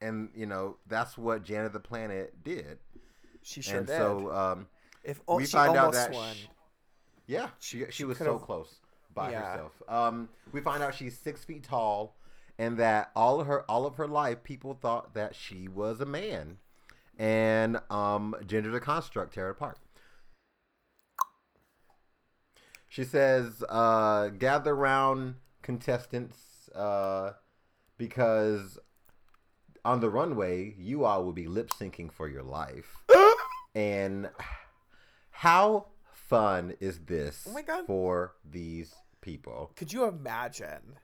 [0.00, 2.78] And you know that's what Janet the Planet did.
[3.42, 3.96] She sure and did.
[3.96, 4.66] so um,
[5.02, 6.34] if we she find out that won.
[6.34, 6.46] sh-
[7.26, 8.76] yeah, she she, she was so close
[9.14, 9.52] by Yeah.
[9.52, 9.72] herself.
[9.88, 12.16] Um, we find out she's six feet tall,
[12.58, 16.06] and that all of her all of her life people thought that she was a
[16.06, 16.58] man,
[17.18, 19.78] and um, gender the construct tear it apart.
[22.88, 27.32] She says, uh, "Gather round, contestants, uh,
[27.98, 28.78] because
[29.84, 33.04] on the runway, you all will be lip syncing for your life."
[33.74, 34.30] and
[35.30, 39.72] how fun is this Oh for these people?
[39.76, 40.98] Could you imagine?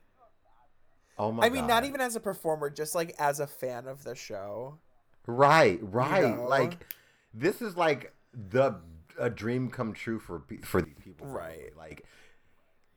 [1.17, 4.03] Oh my I mean, not even as a performer, just like as a fan of
[4.03, 4.79] the show.
[5.27, 6.37] right, right.
[6.37, 6.47] know?
[6.47, 6.85] Like
[7.33, 8.75] this is like the
[9.19, 11.27] a dream come true for for these people.
[11.27, 11.75] Right.
[11.77, 12.05] Like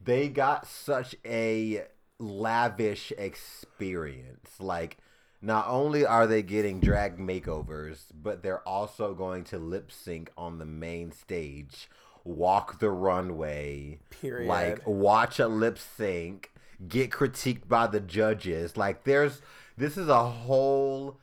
[0.03, 1.85] they got such a
[2.18, 4.50] lavish experience.
[4.59, 4.98] Like
[5.44, 10.59] not only are they getting drag makeovers, but they're also going to lip sync on
[10.59, 11.90] the main stage,
[12.24, 14.48] walk the runway, Period.
[14.48, 16.50] like watch a lip sync,
[16.88, 18.76] get critiqued by the judges.
[18.76, 19.40] Like there's
[19.76, 21.18] this is a whole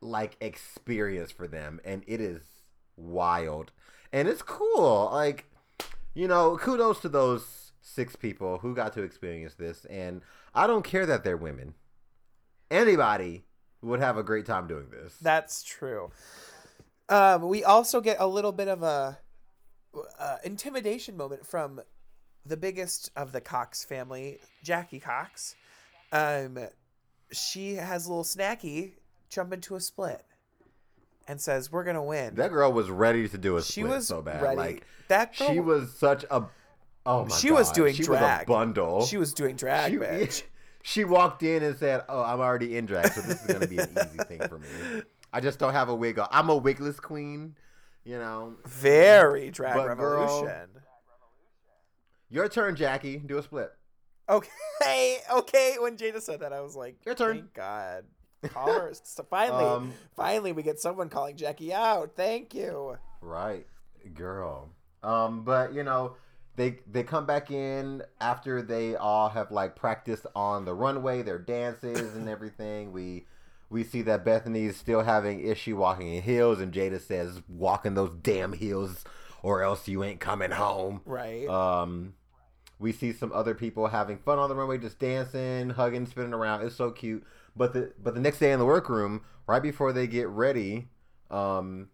[0.00, 2.40] like experience for them and it is
[2.96, 3.72] wild.
[4.12, 5.10] And it's cool.
[5.12, 5.46] Like
[6.14, 10.22] you know, kudos to those six people who got to experience this and
[10.54, 11.74] I don't care that they're women.
[12.70, 13.44] Anybody
[13.82, 15.16] would have a great time doing this.
[15.20, 16.10] That's true.
[17.08, 19.18] Um, we also get a little bit of a
[20.18, 21.80] uh, intimidation moment from
[22.46, 25.54] the biggest of the Cox family, Jackie Cox,
[26.12, 26.58] um,
[27.32, 28.92] she has a little snacky
[29.28, 30.24] jump into a split
[31.28, 34.06] and says, "We're gonna win." That girl was ready to do a she split was
[34.08, 34.42] so bad.
[34.42, 34.56] ready.
[34.56, 36.44] Like that girl, she was such a
[37.06, 38.48] oh my She was doing she drag.
[38.48, 39.06] was a bundle.
[39.06, 40.42] She was doing drag, she, bitch.
[40.82, 43.78] she walked in and said, "Oh, I'm already in drag, so this is gonna be
[43.78, 44.66] an easy thing for me.
[45.32, 46.26] I just don't have a wig on.
[46.32, 47.54] I'm a wigless queen,
[48.02, 48.56] you know.
[48.66, 50.68] Very drag But girl- revolution.
[52.30, 53.18] Your turn, Jackie.
[53.18, 53.70] Do a split.
[54.28, 55.76] Okay, okay.
[55.78, 57.36] When Jaida said that, I was like, Your turn.
[57.38, 58.04] Thank God.
[59.02, 62.12] So finally, Um, finally, we get someone calling Jackie out.
[62.16, 62.96] Thank you.
[63.20, 63.66] Right,
[64.14, 64.70] girl.
[65.02, 66.16] Um, but you know,
[66.56, 71.38] they they come back in after they all have like practiced on the runway, their
[71.38, 72.92] dances and everything.
[72.92, 73.26] We
[73.68, 77.92] we see that Bethany's still having issue walking in heels, and Jaida says, "Walk in
[77.94, 79.04] those damn heels,
[79.42, 81.46] or else you ain't coming home." Right.
[81.46, 82.14] Um,
[82.80, 86.62] we see some other people having fun on the runway, just dancing, hugging, spinning around.
[86.62, 87.24] It's so cute.
[87.54, 90.88] But the but the next day in the workroom, right before they get ready,
[91.30, 91.90] um,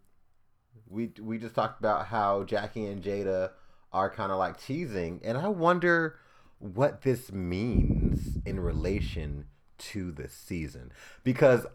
[0.89, 3.51] we we just talked about how Jackie and Jaida
[3.93, 6.19] are kind of like teasing, and I wonder
[6.59, 9.47] what this means in relation
[9.79, 10.93] to the season.
[11.25, 11.67] Because,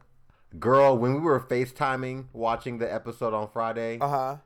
[0.60, 4.38] girl, when we were FaceTiming watching the episode on Friday, Uh huh.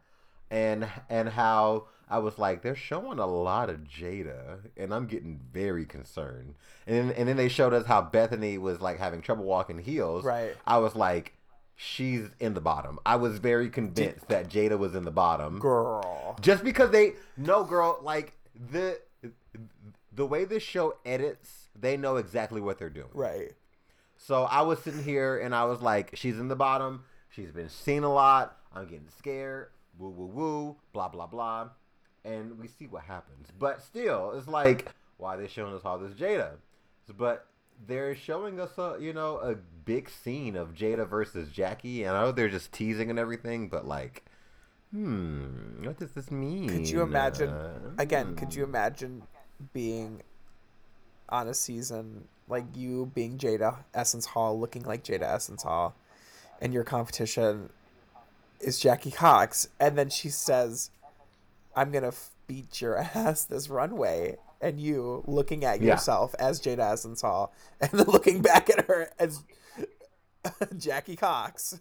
[0.50, 5.40] and and how I was like, they're showing a lot of Jaida, and I'm getting
[5.52, 6.56] very concerned.
[6.86, 10.24] And then, and then they showed us how Bethany was like having trouble walking heels.
[10.24, 10.56] Right.
[10.68, 11.34] I was like,
[11.76, 13.00] she's in the bottom.
[13.06, 15.60] I was very convinced that Jaida was in the bottom.
[15.60, 16.38] Girl.
[16.42, 18.34] Just because they no girl like
[18.72, 19.00] the
[20.14, 23.10] the way this show edits, they know exactly what they're doing.
[23.14, 23.52] Right.
[24.18, 27.04] So I was sitting here and I was like, she's in the bottom.
[27.30, 28.58] She's been seen a lot.
[28.74, 29.68] I'm getting scared.
[29.98, 30.76] Woo woo woo.
[30.94, 31.70] Blah blah blah.
[32.26, 33.48] And we see what happens.
[33.58, 36.54] But still, it's like, why they're they showing us all this Jaida?
[37.18, 37.46] But
[37.88, 42.04] they're showing us a you know a big scene of Jaida versus Jackie.
[42.04, 44.26] And I know they're just teasing and everything, but like,
[44.92, 46.70] hmm, what does this mean?
[46.70, 47.50] Could you imagine?
[47.50, 49.22] Uh, Again, could you imagine
[49.74, 50.24] being
[51.30, 55.96] on a season like you being Jaida Essence Hall, looking like Jaida Essence Hall,
[56.62, 57.70] and your competition
[58.60, 60.90] is Jackie Cox, and then she says,
[61.76, 65.94] "I'm gonna f- beat your ass this runway," and you looking at Yeah.
[65.94, 69.44] yourself as Jaida Essence Hall, and then looking back at her as
[70.78, 71.80] Jackie Cox.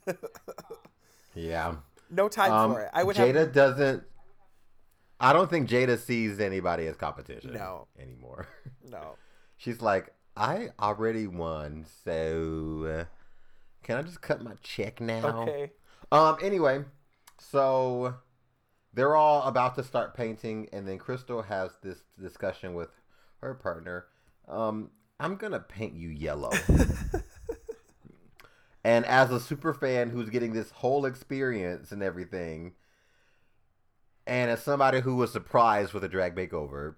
[1.35, 1.76] Yeah.
[2.11, 2.90] no time Um, for it.
[2.92, 4.04] I would Jaida have doesn't.
[5.20, 7.52] I don't think Jaida sees anybody as competition.
[7.54, 7.87] No.
[7.98, 8.48] anymore.
[8.90, 9.16] no.
[9.57, 13.04] She's like, I already won, so uh,
[13.85, 15.42] can I just cut my check now?
[15.42, 15.72] Okay.
[16.11, 16.37] Um.
[16.42, 16.85] Anyway,
[17.38, 18.14] so
[18.94, 22.90] they're all about to start painting, and then Crystal has this discussion with
[23.40, 24.07] her partner.
[24.48, 26.52] Um, I'm gonna paint you yellow.
[28.85, 32.74] and as a super fan who's getting this whole experience and everything,
[34.26, 36.94] and as somebody who was surprised with a drag makeover,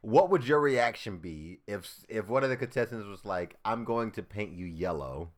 [0.00, 4.10] what would your reaction be if if one of the contestants was like, "I'm going
[4.12, 5.30] to paint you yellow,"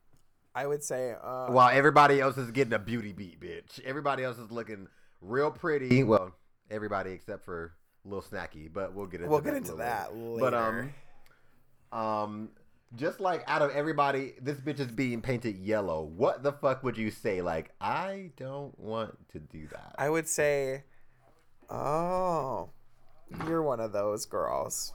[0.55, 1.15] I would say.
[1.21, 3.81] Uh, while everybody else is getting a beauty beat, bitch?
[3.85, 4.89] Everybody else is looking
[5.25, 6.03] real pretty.
[6.03, 6.35] Well,
[6.71, 7.73] everybody except for
[8.05, 10.45] Little Snacky, but we'll get into we'll that get into that later.
[10.45, 10.93] later.
[11.91, 12.49] But um, um,
[12.97, 16.03] just like out of everybody, this bitch is being painted yellow.
[16.03, 17.43] What the fuck would you say?
[17.43, 19.95] Like, I don't want to do that.
[19.99, 20.85] I would say,
[21.71, 22.71] oh,
[23.47, 24.93] you're one of those girls.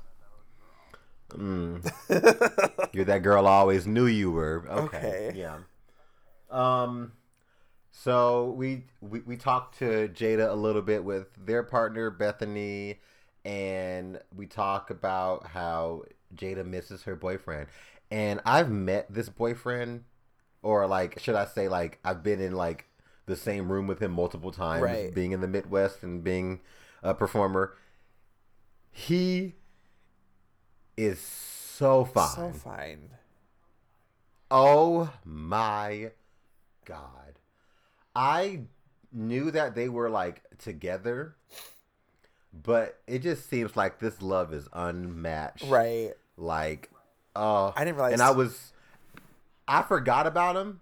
[1.29, 1.85] Mm.
[2.93, 4.65] You're that girl I always knew you were.
[4.67, 4.97] Okay.
[4.97, 5.31] Okay.
[5.35, 5.57] Yeah.
[6.49, 7.11] Um
[8.01, 12.99] so we, we we talked to Jaida a little bit with their partner Bethany
[13.43, 17.67] and we talk about how Jaida misses her boyfriend.
[18.09, 20.05] And I've met this boyfriend
[20.61, 22.85] or like should I say like I've been in like
[23.25, 25.13] the same room with him multiple times Right.
[25.13, 26.61] being in the Midwest and being
[27.03, 27.75] a performer.
[28.91, 29.55] He
[30.95, 32.35] is so fine.
[32.35, 33.09] So fine.
[34.49, 36.11] Oh my
[36.85, 37.28] god.
[38.19, 38.63] I
[39.13, 41.37] knew that they were like together,
[42.51, 45.63] but it just seems like this love is unmatched.
[45.67, 46.11] Right.
[46.35, 46.89] Like,
[47.33, 48.13] oh, I didn't realize.
[48.13, 48.73] and I was,
[49.69, 50.81] I forgot about him,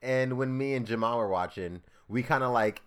[0.00, 2.80] and when me and Jamal were watching, we kind of like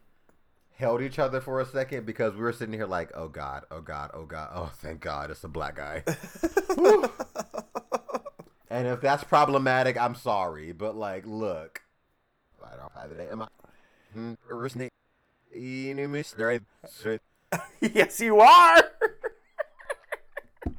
[0.77, 3.81] held each other for a second because we were sitting here like, oh god, oh
[3.81, 6.01] god, oh god, oh thank God, it's a black guy.
[8.67, 11.81] And if that's problematic, I'm sorry, but like, look,
[12.61, 13.47] right off of the am I?
[17.81, 18.83] yes, you are.
[20.67, 20.73] oh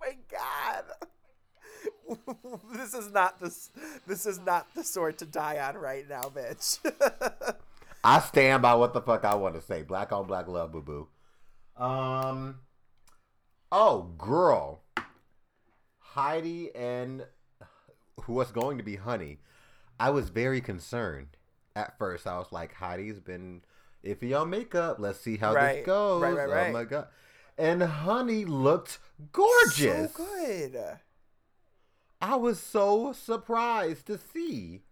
[0.00, 0.84] my god.
[2.74, 3.70] this is not this.
[4.06, 6.78] This is not the sword to die on right now, bitch.
[8.04, 9.82] I stand by what the fuck I want to say.
[9.82, 11.08] Black on black love, boo boo.
[11.82, 12.60] Um.
[13.72, 14.82] Oh, girl.
[15.98, 17.26] Heidi and
[18.22, 19.38] who was going to be Honey.
[19.98, 21.35] I was very concerned
[21.76, 22.26] at first.
[22.26, 23.62] I was like, Heidi's been
[24.04, 24.96] iffy on makeup.
[24.98, 25.76] Let's see how Right.
[25.76, 26.22] this goes.
[26.22, 26.68] Right, right, right.
[26.70, 27.08] Oh my god.
[27.58, 28.98] And Honey looked
[29.32, 30.12] gorgeous.
[30.12, 30.98] So good.
[32.20, 34.82] I was so surprised to see.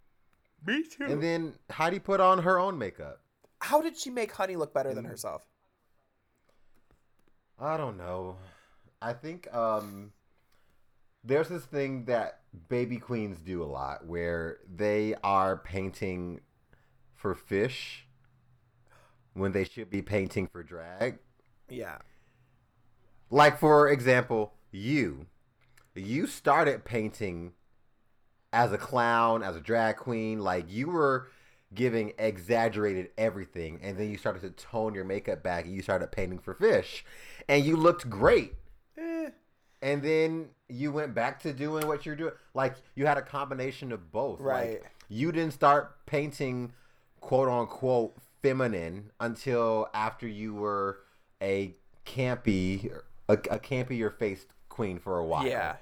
[0.64, 1.04] Me too.
[1.06, 3.20] And then Heidi put on her own makeup.
[3.60, 5.46] How did she make Honey look better than herself?
[7.58, 8.36] I don't know.
[9.00, 10.12] I think um
[11.22, 16.40] there's this thing that baby queens do a lot where they are painting
[17.24, 18.06] for fish
[19.32, 21.20] when they should be painting for drag.
[21.70, 21.96] Yeah.
[23.30, 25.24] Like for example, you
[25.94, 27.54] you started painting
[28.52, 31.28] as a clown, as a drag queen, like you were
[31.72, 36.12] giving exaggerated everything and then you started to tone your makeup back and you started
[36.12, 37.06] painting for fish
[37.48, 38.52] and you looked great.
[38.98, 39.30] Eh.
[39.80, 42.34] And then you went back to doing what you're doing.
[42.52, 44.42] Like you had a combination of both.
[44.42, 44.82] Right.
[44.82, 46.74] Like you didn't start painting
[47.24, 51.00] quote unquote feminine until after you were
[51.42, 52.92] a campy
[53.30, 55.46] a, a campier faced queen for a while.
[55.46, 55.76] Yeah.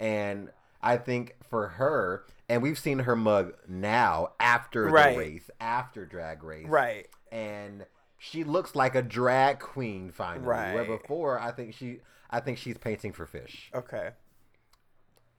[0.00, 0.50] And
[0.82, 5.12] I think for her, and we've seen her mug now after Right.
[5.12, 7.06] the race, after drag race Right.
[7.30, 7.86] and
[8.18, 10.44] she looks like a drag queen finally.
[10.48, 10.86] Where Right.
[11.00, 14.10] before, I think she, I think she's painting for fish, Okay.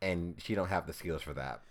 [0.02, 1.62] and she don't have the skills for that.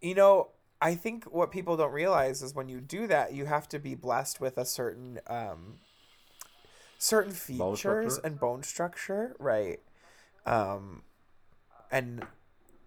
[0.00, 0.48] You know,
[0.80, 3.94] I think what people don't realize is when you do that, you have to be
[3.94, 5.78] blessed with a certain um
[6.98, 8.20] certain features structure?
[8.24, 9.80] and bone structure, right?
[10.46, 11.02] Um
[11.90, 12.24] and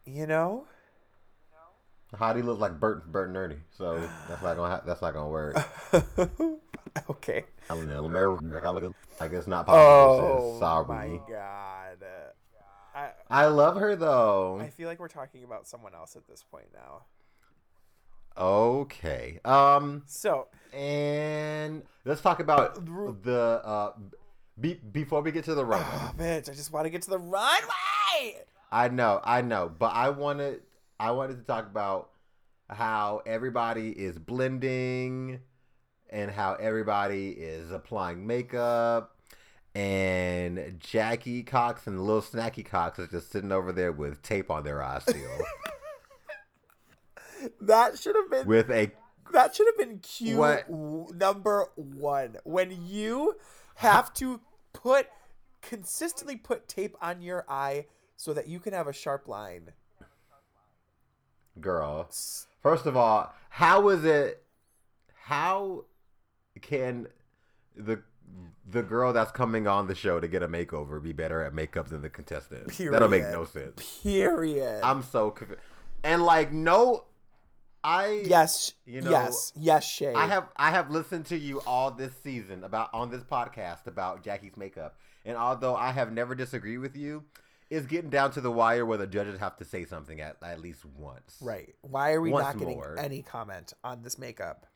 [0.06, 0.66] you know,
[2.14, 5.30] Hottie looks like Bert, Bert and Ernie, so that's not gonna, ha- that's not gonna
[5.30, 5.56] work.
[7.10, 7.46] okay.
[7.70, 10.58] I don't know, America, like it's not possible.
[10.58, 10.60] Oh.
[10.60, 10.88] Sorry.
[10.88, 11.98] my god.
[12.94, 14.60] I I love her though.
[14.60, 17.04] I feel like we're talking about someone else at this point now.
[18.38, 19.40] Okay.
[19.44, 23.92] Um, So, and let's talk about the uh,
[24.60, 25.88] be, before we get to the runway.
[25.92, 28.44] oh, bitch, I just want to get to the runway.
[28.72, 30.62] I know, I know, but I wanted
[31.00, 32.10] I wanted to talk about
[32.70, 35.40] how everybody is blending
[36.10, 39.18] and how everybody is applying makeup
[39.74, 44.64] and Jackie Cox and Little Snacky Cox is just sitting over there with tape on
[44.64, 45.16] their eyes still
[47.62, 48.92] That should have been with a
[49.34, 50.70] That should have been cue What?
[51.16, 52.38] number one.
[52.44, 53.36] When you
[53.76, 54.42] have to
[54.74, 55.08] put
[55.62, 57.86] consistently put tape on your eye
[58.18, 59.72] so that you can have a sharp line.
[61.60, 62.10] girl.
[62.62, 64.44] First of all, how is it
[65.24, 65.86] how
[66.62, 67.08] can
[67.76, 68.02] the
[68.70, 71.90] the girl that's coming on the show to get a makeover be better at makeup
[71.90, 72.68] than the contestant?
[72.78, 74.00] That'll make no sense.
[74.04, 74.82] Period.
[74.84, 75.62] I'm so confused.
[76.04, 77.06] and like no,
[77.84, 78.74] I yes.
[78.86, 79.54] you know, yes.
[79.56, 80.14] Yes, Shay.
[80.14, 84.24] I have I have listened to you all this season about on this podcast about
[84.24, 87.24] Jackie's makeup, and although I have never disagreed with you,
[87.72, 90.60] it's getting down to the wire where the judges have to say something at at
[90.60, 91.38] least once.
[91.42, 91.74] Right.
[91.82, 92.96] Why are we Once not getting more.
[93.00, 94.68] any comment on this makeup?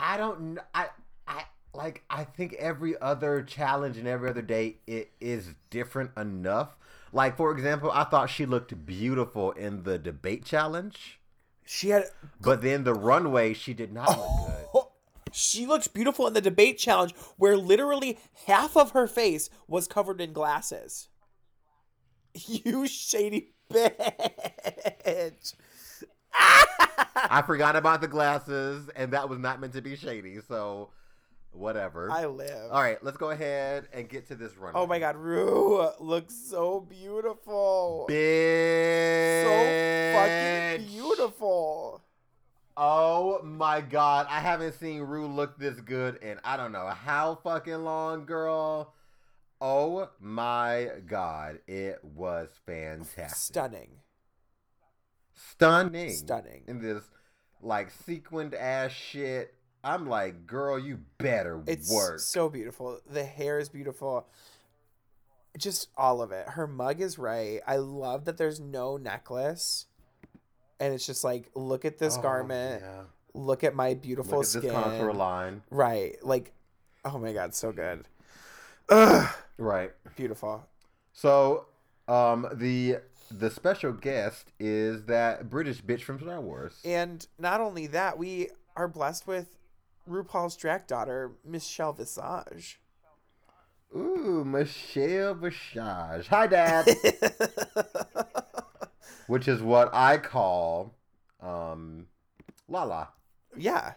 [0.00, 0.86] I don't I
[1.26, 1.44] I
[1.74, 6.76] like I think every other challenge and every other day it is different enough.
[7.12, 11.20] Like for example, I thought she looked beautiful in the debate challenge,
[11.70, 12.04] She had
[12.40, 14.66] but then the runway she did not look oh, good.
[14.74, 14.92] Oh,
[15.32, 20.18] she looked beautiful in the debate challenge where literally half of her face was covered
[20.20, 21.08] in glasses.
[22.46, 25.54] You shady bitch.
[26.32, 30.38] I forgot about the glasses, and that was not meant to be shady.
[30.46, 30.90] So,
[31.52, 32.10] whatever.
[32.10, 32.70] I live.
[32.70, 34.80] All right, let's go ahead and get to this runway.
[34.80, 38.06] Oh my god, Rue looks so beautiful.
[38.10, 39.44] bitch!
[39.44, 42.02] So fucking beautiful.
[42.76, 47.40] Oh my god, I haven't seen Rue look this good in I don't know how
[47.42, 48.94] fucking long, girl.
[49.60, 53.36] Oh my god, it was fantastic.
[53.36, 53.90] Stunning.
[55.34, 56.10] Stunning.
[56.10, 56.62] Stunning.
[56.68, 57.02] In this
[57.60, 59.54] like sequined ass shit.
[59.84, 62.20] I'm like, girl, you better It's work.
[62.20, 63.00] so beautiful.
[63.08, 64.26] The hair is beautiful.
[65.56, 66.48] Just all of it.
[66.50, 67.60] Her mug is right.
[67.66, 69.86] I love that there's no necklace.
[70.80, 72.82] And it's just like, look at this Oh, garment.
[72.82, 73.02] yeah.
[73.34, 74.62] Look at my beautiful Look at skin.
[74.62, 75.62] this contour line.
[75.70, 76.16] Right.
[76.24, 76.52] Like,
[77.04, 78.06] oh my god, so good.
[78.88, 79.90] Ugh, Right.
[80.16, 80.64] beautiful.
[81.12, 81.66] So,
[82.06, 82.98] um, the
[83.30, 86.80] the special guest is that British bitch from Star Wars.
[86.84, 89.57] And not only that, we are blessed with
[90.08, 92.80] RuPaul's drag daughter, Michelle Visage.
[93.94, 96.28] Ooh, Michelle Visage.
[96.28, 96.86] Hi, Dad.
[99.26, 100.94] Which is what I call
[101.40, 102.06] um,
[102.68, 103.10] Lala.
[103.56, 103.94] yeah,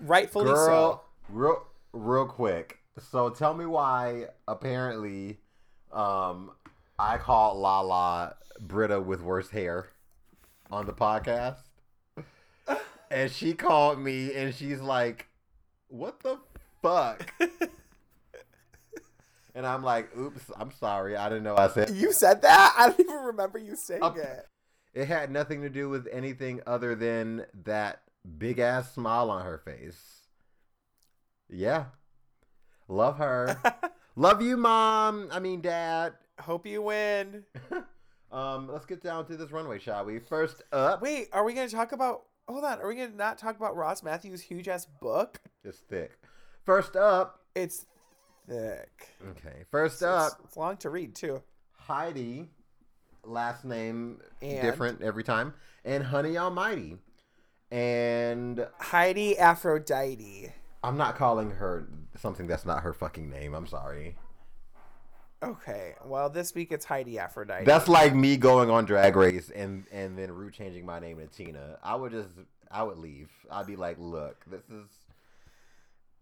[0.00, 1.00] rightfully Girl, so.
[1.30, 2.78] real, real quick.
[3.10, 5.38] So tell me why apparently
[5.92, 6.50] um,
[6.98, 9.88] I call Lala Britta with worse hair
[10.70, 11.56] on the podcast.
[13.10, 15.28] and she called me and she's like,
[15.88, 16.38] what the
[16.82, 17.32] fuck?
[19.54, 21.16] and I'm like, oops, I'm sorry.
[21.16, 22.74] I didn't know I said You said that?
[22.76, 24.46] I don't even remember you saying Up- it.
[24.92, 28.02] it had nothing to do with anything other than that
[28.38, 30.22] big ass smile on her face.
[31.48, 31.86] Yeah.
[32.88, 33.56] Love her.
[34.16, 35.28] Love you, mom.
[35.32, 36.14] I mean, dad.
[36.40, 37.44] Hope you win.
[38.32, 40.18] Um, let's get down to this runway, shall we?
[40.18, 42.22] First up, Wait, are we going to talk about.
[42.48, 42.80] Hold on.
[42.80, 45.38] Are we to not talk about Ross Mathews' huge ass book?
[45.64, 46.18] it's thick.
[46.64, 47.86] First up, It's
[48.48, 49.08] thick.
[49.30, 49.64] okay.
[49.70, 51.42] First It's, up, it's long to read, too.
[51.72, 52.48] Heidi,
[53.22, 54.62] last name And?
[54.62, 56.98] different every time, and Honey Almighty.
[57.70, 60.52] And Heidi Aphrodite.
[60.82, 63.54] I'm not calling her something that's not her fucking name.
[63.54, 64.16] I'm sorry.
[65.44, 65.94] Okay.
[66.04, 67.64] Well, this week it's Heidi Aphrodite.
[67.64, 71.26] That's like me going on Drag Race and and then Rue changing my name to
[71.26, 71.78] Tina.
[71.82, 72.30] I would just
[72.70, 73.30] I would leave.
[73.50, 74.88] I'd be like, look, this is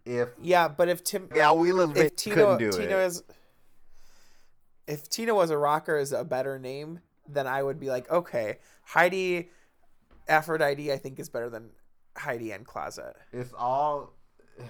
[0.05, 1.29] if yeah, but if Tim.
[1.33, 3.05] yeah, we if Tina, couldn't do Tina it.
[3.05, 3.23] is
[4.87, 8.57] if Tina was a rocker is a better name, then I would be like, okay,
[8.83, 9.49] Heidi
[10.27, 11.69] Aphrodite, I think is better than
[12.17, 13.15] Heidi N Closet.
[13.31, 14.13] It's all.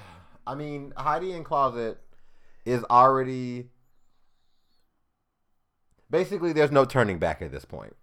[0.45, 1.99] I mean, Heidi N Closet
[2.65, 3.69] is already.
[6.13, 7.95] Basically, there's no turning back at this point.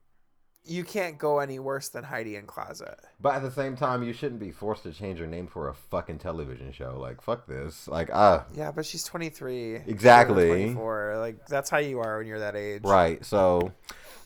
[0.64, 2.98] You can't go any worse than Heidi N Closet.
[3.20, 5.74] But at the same time, you shouldn't be forced to change your name for a
[5.74, 6.98] fucking television show.
[6.98, 7.86] Like, fuck this.
[7.86, 9.76] Like, uh, Yeah, but she's 23.
[9.86, 10.48] Exactly.
[10.48, 11.18] 24.
[11.18, 12.82] Like that's how you are when you're that age.
[12.82, 13.24] Right.
[13.24, 13.70] So,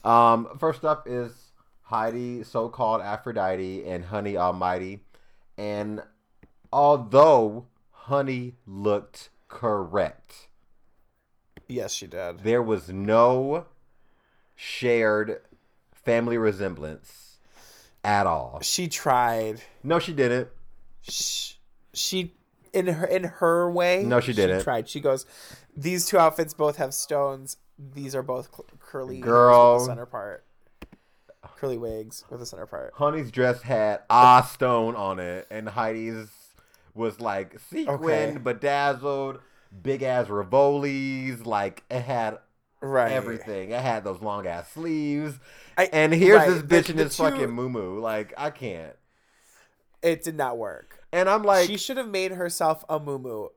[0.03, 1.31] um, first up is
[1.83, 5.01] Heidi, so-called Aphrodite, and Honey Almighty.
[5.59, 6.01] And
[6.73, 10.47] although Honey looked correct,
[11.67, 12.39] Yes, she did.
[12.39, 13.67] there was no
[14.55, 15.41] shared
[15.93, 17.37] family resemblance
[18.03, 18.59] at all.
[18.61, 19.61] She tried.
[19.83, 20.49] No, she didn't.
[21.01, 21.55] She,
[21.93, 22.33] she
[22.73, 24.03] in her in her way.
[24.03, 24.59] No, she didn't.
[24.59, 24.89] She tried.
[24.89, 25.25] She goes,
[25.75, 27.57] "These two outfits both have stones.
[27.77, 28.49] These are both
[28.79, 29.79] curly Girl.
[29.85, 30.43] center part.
[31.57, 36.27] Curly wigs with the center part." Honey's dress had a stone on it, and Heidi's
[36.93, 38.37] was like sequined, Okay.
[38.37, 39.39] bedazzled,
[39.83, 41.45] big ass Rivolis.
[41.45, 42.39] Like it had
[42.85, 43.11] Right.
[43.11, 43.73] everything.
[43.73, 45.39] I had those long ass sleeves.
[45.77, 48.95] I- and here's right, this the- bitch in this two- fucking moo Like I can't.
[50.01, 51.03] It did not work.
[51.11, 53.49] And I'm like, she should have made herself a muumuu.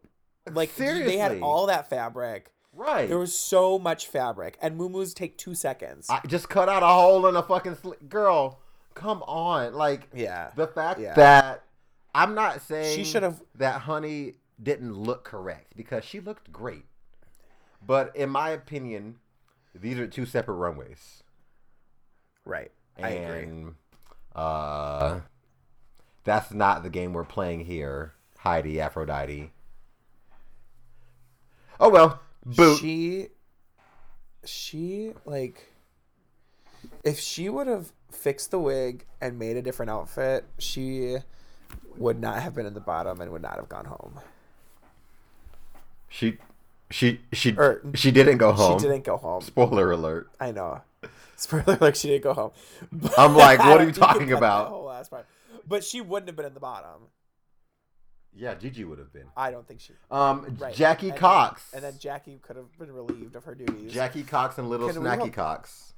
[0.50, 2.52] Like seriously, they had all that fabric.
[2.72, 3.06] right.
[3.08, 6.06] There was so much fabric, and muumuus take two seconds.
[6.08, 8.60] I just cut out a hole in a fucking sli- girl.
[8.94, 10.50] Come on, like yeah.
[10.56, 11.14] the fact Yeah.
[11.14, 11.64] that
[12.14, 16.86] I'm not saying She should've- that Honey didn't look correct because she looked great,
[17.86, 19.16] but in my opinion,
[19.74, 21.22] these are two separate runways,
[22.44, 22.70] Right.
[23.00, 23.66] I agree.
[24.34, 25.20] uh,
[26.24, 28.14] that's not the game we're playing here.
[28.38, 29.52] Heidi Aphrodite.
[31.80, 32.78] Oh well, boot.
[32.78, 33.28] She,
[34.44, 35.72] she like,
[37.04, 41.16] if she would have fixed the wig and made a different outfit, she
[41.96, 44.18] would not have been in the bottom and would not have gone home.
[46.08, 46.38] She,
[46.90, 48.78] she, she, Or- she didn't go home.
[48.78, 49.42] She didn't go home.
[49.42, 50.30] Spoiler alert.
[50.40, 50.82] I know.
[51.36, 52.50] Spoiler alert, she didn't go home.
[53.18, 54.68] I'm like, what are you talking about?
[54.68, 55.26] whole last part.
[55.66, 57.02] But she wouldn't have been in the bottom.
[58.34, 59.26] Yeah, Gigi would have been.
[59.36, 59.92] I don't think she.
[60.10, 60.74] Um, Right.
[60.74, 61.72] Jackie And then- Cox.
[61.74, 63.92] and then Jackie could have been relieved of her duties.
[63.92, 65.92] Jackie Cox and Little Can Snacky hold- Cox.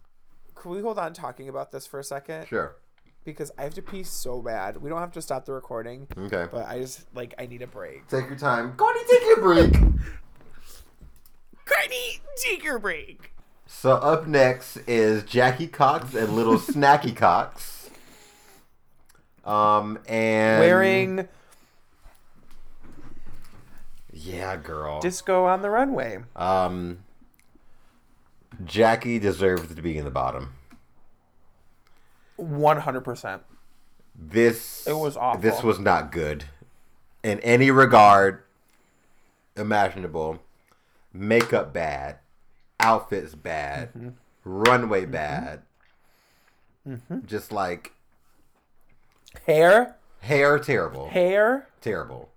[0.54, 2.46] Can we hold on talking about this for a second?
[2.48, 2.76] Sure.
[3.24, 4.78] Because I have to pee so bad.
[4.78, 6.46] We don't have to stop the recording, Okay.
[6.50, 8.08] but I just like I need a break.
[8.08, 8.74] Take your time.
[8.76, 9.74] Gordy, take your break.
[11.70, 13.32] Courtney, take break.
[13.66, 17.88] So up next is Jackie Cox and Little Snacky Cox.
[19.44, 21.28] Um and Wearing
[24.12, 25.00] Yeah, girl.
[25.00, 26.18] disco on the runway.
[26.36, 27.04] Um
[28.64, 30.52] Jackie deserves to be in the bottom.
[32.36, 33.42] One hundred percent.
[34.14, 35.40] This It was awful.
[35.40, 36.44] This was not good
[37.22, 38.42] in any regard
[39.56, 40.40] imaginable.
[41.12, 42.18] Makeup bad,
[42.78, 44.08] outfits bad, Mm-hmm.
[44.44, 45.62] runway bad,
[47.26, 47.92] Just like
[49.46, 51.68] Hair, hair, terrible, hair.
[51.80, 52.30] terrible.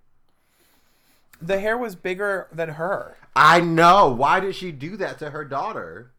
[1.42, 3.16] The hair was bigger than her.
[3.36, 4.10] I know.
[4.12, 6.12] Why did she do that to her daughter?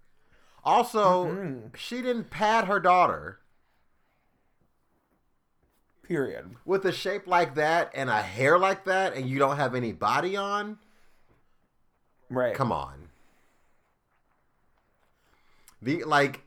[0.64, 1.68] Also, Mm-hmm.
[1.78, 3.40] she didn't pad her daughter
[6.04, 6.56] Period.
[6.66, 9.92] with a shape like that and a hair like that, and you don't have any
[9.92, 10.78] body on.
[12.30, 12.56] Right.
[12.56, 13.10] Come on.
[15.82, 16.42] The like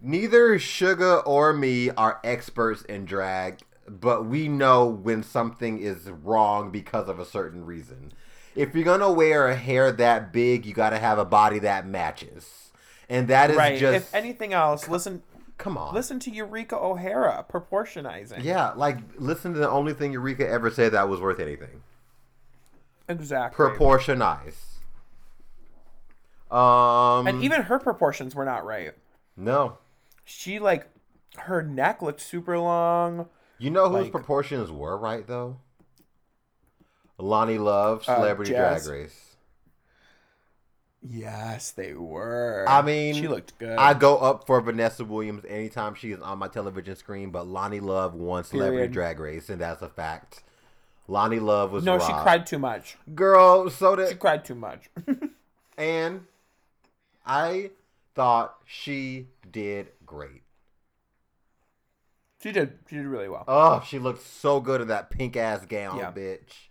[0.00, 6.70] neither Sugar or me are experts in drag, but we know when something is wrong
[6.70, 8.12] because of a certain reason.
[8.54, 12.72] If you're gonna wear a hair that big, you gotta have a body that matches.
[13.08, 13.78] And that is Right.
[13.78, 15.22] just if anything else, listen
[15.58, 15.94] come on.
[15.94, 18.42] listen to Eureka O'Hara proportionizing.
[18.44, 21.82] Yeah, like listen to the only thing Eureka ever said that was worth anything.
[23.08, 23.64] Exactly.
[23.66, 24.54] Proportionize.
[26.50, 28.92] Um and even her proportions were not right.
[29.36, 29.78] No.
[30.24, 30.88] She like
[31.36, 33.28] her neck looked super long.
[33.58, 35.58] You know whose Like- proportions were right though?
[37.18, 38.84] Loni Love, Uh, Celebrity Jazz.
[38.86, 39.24] Drag Race.
[41.02, 42.64] Yes, they were.
[42.68, 43.78] I mean, she looked good.
[43.78, 47.80] I go up for Vanessa Williams anytime she is on my television screen, but Loni
[47.80, 48.92] Love won Celebrity Period.
[48.92, 50.42] Drag Race, and that's a fact.
[51.08, 52.96] Loni Love was no, she cried too much.
[53.14, 54.90] Girl, so did She cried too much.
[55.78, 56.26] and
[57.28, 57.70] I
[58.14, 60.42] thought she did great.
[62.42, 62.78] she did.
[62.88, 63.44] She did really well.
[63.46, 66.10] Oh, she looked so good in that pink ass gown, Yeah.
[66.12, 66.68] bitch.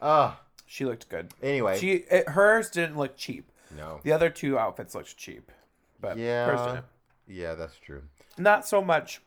[0.00, 0.34] Uh
[0.66, 1.32] She looked good.
[1.42, 1.78] anyway.
[1.78, 3.50] She it, hers didn't look cheap.
[3.76, 4.00] no.
[4.02, 5.52] The other two outfits looked cheap,
[6.00, 6.80] but Yeah.
[7.26, 8.02] Yeah, that's true.
[8.36, 9.20] Not so much.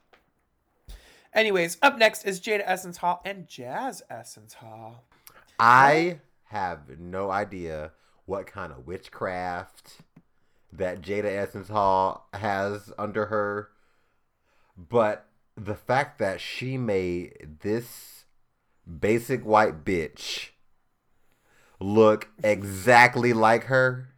[1.34, 5.04] Anyways, up next is Jaida Essence Hall and Jazz Essence Hall.
[5.60, 7.92] I have no idea
[8.26, 10.02] what kind of witchcraft
[10.78, 13.70] that Jaida Essence Hall has under her,
[14.78, 18.26] but the fact that she made this
[19.00, 20.50] basic white bitch
[21.80, 24.10] look exactly like her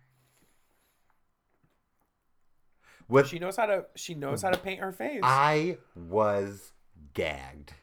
[3.07, 3.85] with She knows how to.
[3.95, 5.19] She knows how to paint her face.
[5.23, 6.71] I was
[7.13, 7.73] gagged.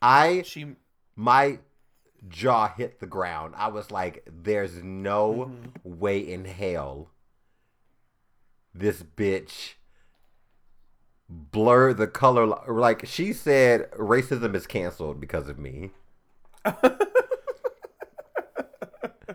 [0.00, 0.76] I she
[1.16, 1.58] my
[2.28, 3.54] jaw hit the ground.
[3.56, 6.00] I was like, there's no Mm-hmm.
[6.00, 7.10] way in hell
[8.74, 9.74] this bitch
[11.28, 15.90] blur the color like she said racism is canceled because of me.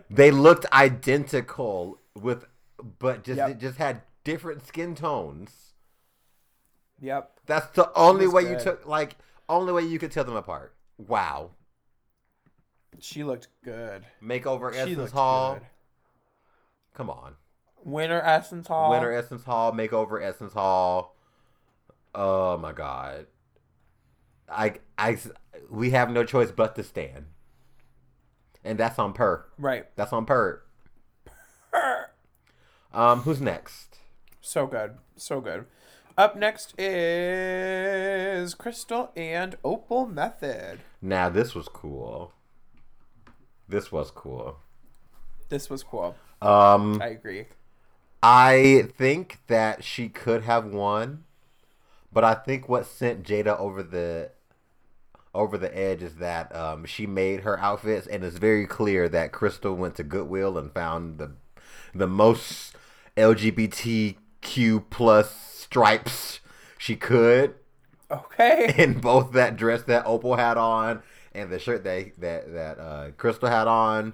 [0.10, 2.46] they looked identical with
[3.00, 3.50] but just Yep.
[3.50, 5.74] it just had different skin tones.
[7.02, 7.40] Yep.
[7.46, 9.16] That's the only way you took like
[9.48, 10.76] only way you could tell them apart.
[10.98, 11.52] Wow.
[13.00, 14.06] She looked good.
[14.22, 15.56] Makeover Essence Hall.
[15.56, 15.64] good.
[16.94, 17.36] Come on.
[17.92, 18.92] Winter Essence Hall.
[18.92, 21.16] Winter Essence Hall, Makeover Essence Hall.
[22.16, 23.28] Oh my god.
[24.52, 25.18] I I
[25.70, 27.26] we have no choice but to stand.
[28.64, 29.46] And that's on per.
[29.58, 29.86] Right.
[29.96, 30.62] That's on per.
[32.94, 33.98] Um who's next?
[34.42, 34.96] So good.
[35.16, 35.66] So good.
[36.18, 40.80] Up next is Crystal and Opal Methyd.
[41.02, 42.34] Now this was cool.
[43.68, 44.58] This was cool.
[45.50, 46.16] This was cool.
[46.42, 47.46] Um I agree.
[48.22, 51.24] I think that she could have won,
[52.12, 54.32] but I think what sent Jaida over the
[55.34, 59.32] over the edge is that um, she made her outfits, and it's very clear that
[59.32, 61.32] Crystal went to Goodwill and found the
[61.94, 62.76] the most
[63.16, 66.40] LGBTQ plus stripes
[66.78, 67.56] she could
[68.12, 68.74] Okay.
[68.78, 71.02] in both that dress that Opal had on
[71.34, 74.14] and the shirt that that that uh, Crystal had on.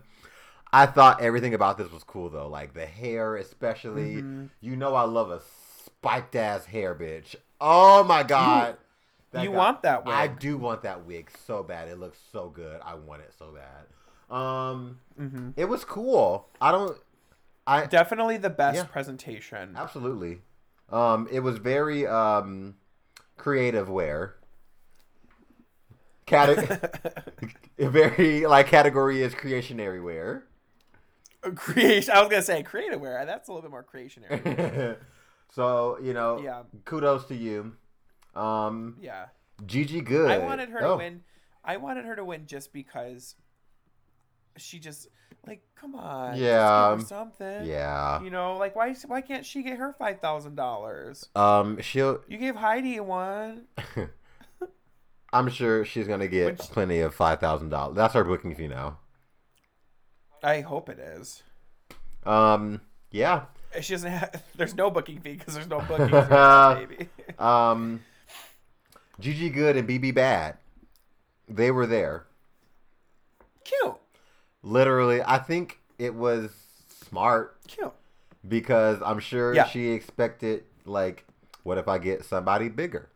[0.73, 4.15] I thought everything about this was cool though, like the hair especially.
[4.15, 4.45] Mm-hmm.
[4.61, 5.41] You know I love a
[5.85, 7.35] spiked ass hair, bitch.
[7.61, 8.77] Oh my god.
[9.31, 10.13] That you guy- want that wig.
[10.15, 11.87] I do want that wig so bad.
[11.87, 12.79] It looks so good.
[12.83, 14.35] I want it so bad.
[14.35, 15.51] Um, Mm-hmm.
[15.55, 16.49] it was cool.
[16.59, 16.97] I don't.
[17.67, 18.83] I Definitely the best Yeah.
[18.85, 19.75] presentation.
[19.77, 20.39] Absolutely.
[20.91, 22.75] Um, it was very um,
[23.37, 24.35] creative wear.
[26.25, 26.57] Cate-
[27.77, 30.43] very like category is creationary wear.
[31.55, 32.13] Creation.
[32.15, 33.23] I was gonna say creative wear.
[33.25, 34.97] That's a little bit more creationary.
[35.53, 36.63] so you know, Yeah.
[36.85, 37.73] kudos to you.
[38.35, 39.25] Um, yeah.
[39.65, 40.29] Gigi Goode.
[40.31, 41.21] I wanted her Oh, to win.
[41.63, 43.35] I wanted her to win just because
[44.57, 45.07] she just
[45.47, 46.37] like come on.
[46.37, 46.97] Yeah.
[46.99, 47.65] something.
[47.65, 48.21] Yeah.
[48.21, 51.29] You know, like why why can't she get her five thousand dollars?
[51.35, 52.21] Um, she'll.
[52.27, 53.63] You gave Heidi one.
[55.33, 57.95] I'm sure she's gonna get Which- plenty of five thousand dollars.
[57.95, 58.99] That's her booking fee now.
[60.45, 61.41] I hope it is.
[62.25, 62.81] Um,
[63.11, 63.43] yeah.
[63.81, 64.43] She doesn't have.
[64.55, 67.09] There's no booking fee because there's no booking fee, baby.
[67.39, 68.01] Um,
[69.19, 70.57] Gigi Goode and BB Bad,
[71.49, 72.25] they were there.
[73.63, 73.95] Cute,
[74.61, 76.51] Literally, I think it was
[77.09, 77.91] smart cute.
[78.47, 79.65] because I'm sure Yeah.
[79.67, 81.25] she expected like,
[81.63, 83.09] what if I get somebody bigger?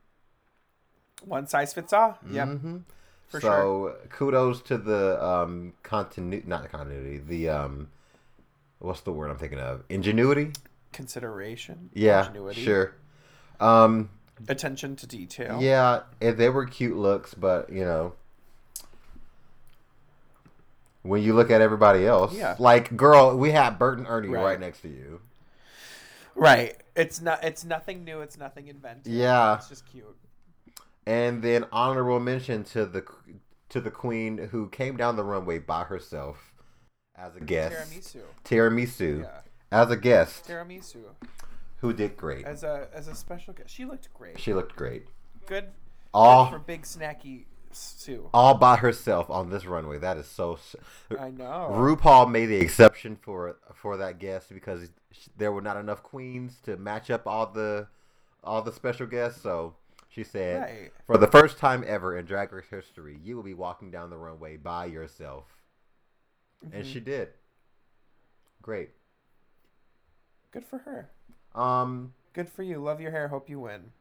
[1.24, 2.18] One size fits all.
[2.32, 2.50] Yep.
[3.30, 7.90] For so kudos to the um continuity, not the continuity, the um,
[8.80, 9.84] what's the word I'm thinking of?
[9.90, 10.52] Ingenuity.
[10.94, 11.92] Consideration.
[11.94, 12.96] Yeah, ingenuity, sure.
[13.60, 14.10] Um,
[14.48, 15.60] Attention to detail.
[15.62, 18.14] yeah, and they were cute looks, but you know,
[21.04, 22.56] when you look at everybody else, Yeah.
[22.60, 24.44] like girl, we have Bert and Ernie Right.
[24.44, 25.22] right, next to you.
[26.36, 26.76] Right.
[26.96, 27.44] It's not.
[27.44, 28.22] It's nothing new.
[28.22, 29.12] It's nothing invented.
[29.12, 29.56] Yeah.
[29.58, 30.16] It's just cute.
[31.10, 33.04] And then honorable mention to the
[33.70, 36.54] to the queen who came down the runway by herself
[37.16, 38.22] as a guest, Tiramisu.
[38.46, 39.42] Tiramisu, Yeah.
[39.72, 41.04] as a guest, Tiramisu
[41.78, 42.46] who did great.
[42.46, 43.70] as a as a special guest.
[43.70, 44.40] She looked great.
[44.40, 45.06] She looked great.
[45.48, 45.66] Good.
[45.66, 45.66] good
[46.14, 48.30] All for big snacky Sue.
[48.34, 49.98] all by herself on this runway.
[49.98, 50.60] That is so.
[51.20, 51.70] I know.
[51.72, 54.90] RuPaul made the exception for for that guest because
[55.38, 57.88] there were not enough queens to match up all the
[58.44, 59.42] all the special guests.
[59.42, 59.76] So
[60.10, 60.92] she said, Right.
[61.06, 64.18] for the first time ever in Drag Race history, you will be walking down the
[64.18, 65.46] runway by yourself,
[66.74, 66.92] and Mhm.
[66.92, 67.30] she did.
[68.62, 68.90] Great.
[70.52, 71.10] Good for her.
[71.56, 72.14] Um.
[72.34, 72.78] Good for you.
[72.80, 73.28] Love your hair.
[73.28, 73.92] Hope you win.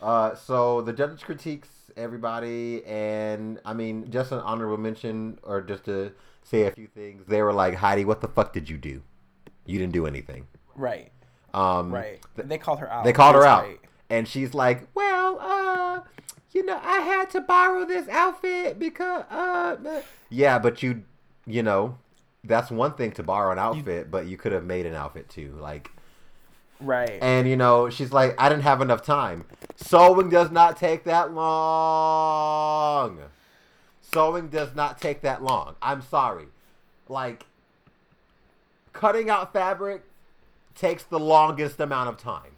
[0.00, 0.34] Uh.
[0.34, 6.12] So the judges critiques everybody, and I mean, just an honorable mention, or just to
[6.42, 7.26] say a few things.
[7.26, 9.02] They were like, Heidi, what the fuck did you do?
[9.66, 10.46] You didn't do anything.
[10.74, 11.12] Right.
[11.54, 12.20] Um, Right.
[12.34, 13.04] th- they called her out.
[13.04, 13.80] They called her out, right.
[14.12, 16.00] And she's like, "Well, uh,
[16.52, 21.04] you know, I had to borrow this outfit because, uh, uh." yeah, but you,
[21.46, 21.96] you know,
[22.44, 25.56] that's one thing to borrow an outfit, but you could have made an outfit too,
[25.58, 25.90] like."
[26.78, 27.18] Right.
[27.22, 29.46] And you know, she's like, "I didn't have enough time.
[29.76, 33.18] Sewing does not take that long.
[34.02, 35.76] Sewing does not take that long.
[35.80, 36.46] I'm sorry,
[37.08, 37.46] like."
[38.92, 40.02] Cutting out fabric
[40.74, 42.52] takes the longest amount of time.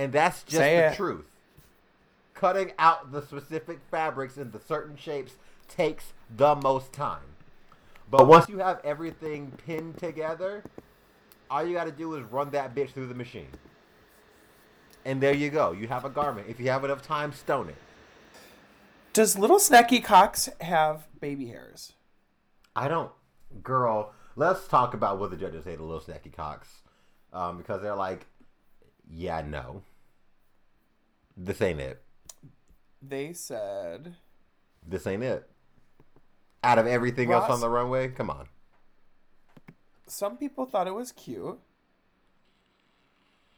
[0.00, 0.96] And that's just Say the it.
[0.96, 1.26] truth.
[2.32, 5.34] Cutting out the specific fabrics into certain shapes
[5.68, 7.20] takes the most time.
[8.10, 10.64] But once you have everything pinned together,
[11.50, 13.50] all you got to do is run that bitch through the machine.
[15.04, 15.72] And there you go.
[15.72, 16.46] You have a garment.
[16.48, 17.76] If you have enough time, stone it.
[19.12, 21.92] Does little snacky cocks have baby hairs?
[22.74, 23.12] I don't.
[23.62, 26.68] Girl, let's talk about what the judges say to Little Snacky Cox.
[27.34, 28.24] Um, because they're like,
[29.12, 29.82] yeah, no.
[31.36, 32.02] This ain't it.
[33.02, 34.14] They said
[34.86, 35.48] This ain't it.
[36.62, 38.46] Out of everything else on the runway, come on.
[40.06, 41.58] some people thought it was cute.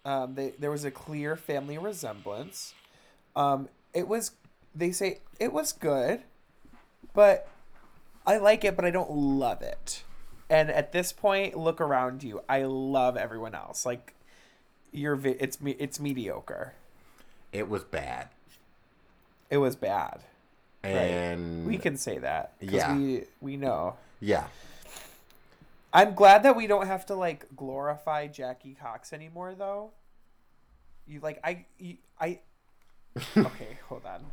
[0.04, 2.74] Um, they, there was a clear family resemblance.
[3.34, 4.32] Um, it was.
[4.74, 6.22] They say it was good,
[7.14, 7.48] but
[8.26, 10.04] I like it, but I don't love it.
[10.50, 12.42] And at this point, look around you.
[12.48, 13.84] I love everyone else.
[13.86, 14.14] Like
[14.92, 15.18] you're.
[15.24, 15.76] It's me.
[15.78, 16.74] It's mediocre.
[17.52, 18.28] It was bad.
[19.50, 20.20] It was bad.
[20.82, 22.54] And We can say that.
[22.60, 22.96] Yeah.
[22.96, 23.96] We we know.
[24.20, 24.44] yeah.
[25.94, 29.90] I'm glad that we don't have to like glorify Jackie Cox anymore, though.
[31.06, 32.40] You like I you, I.
[33.36, 34.24] Okay, hold on.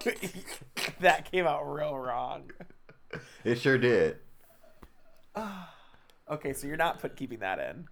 [1.00, 2.50] that came out real wrong.
[3.44, 4.18] It sure did.
[6.26, 7.86] Okay, so you're not put keeping that in.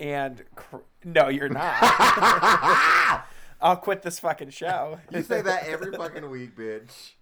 [0.00, 1.76] And cr- no, you're not.
[3.60, 4.98] I'll quit this fucking show.
[5.12, 7.12] You say that every fucking week, bitch.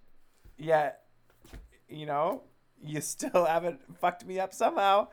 [0.57, 0.93] yeah,
[1.89, 2.43] you know,
[2.81, 5.09] you still haven't fucked me up somehow.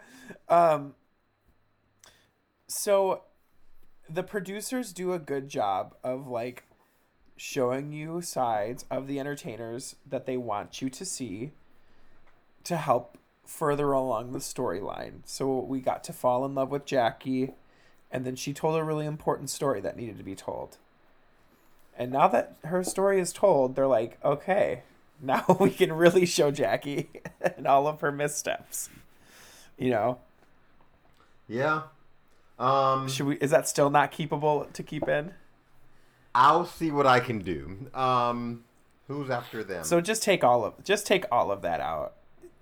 [0.49, 0.95] Um,
[2.69, 3.23] so
[4.09, 6.63] the producers do a good job of like
[7.37, 11.51] showing you sides of the entertainers that they want you to see
[12.65, 13.19] to help
[13.49, 15.21] further along the storyline.
[15.25, 17.55] So we got to fall in love with Jackie
[18.11, 20.79] and then she told a really important story that needed to be told.
[21.99, 24.83] And now that her story is told, they're like, okay,
[25.21, 27.09] now we can really show Jackie
[27.41, 28.91] and all of her missteps.
[29.79, 30.19] You know,
[31.49, 31.83] Yeah.
[32.59, 33.37] Um, should we?
[33.37, 35.35] Is that still not keepable to keep in?
[36.35, 37.91] I'll see what I can do.
[37.93, 38.65] Um,
[39.09, 39.85] who's after them?
[39.85, 42.16] So just take all of just take all of that out.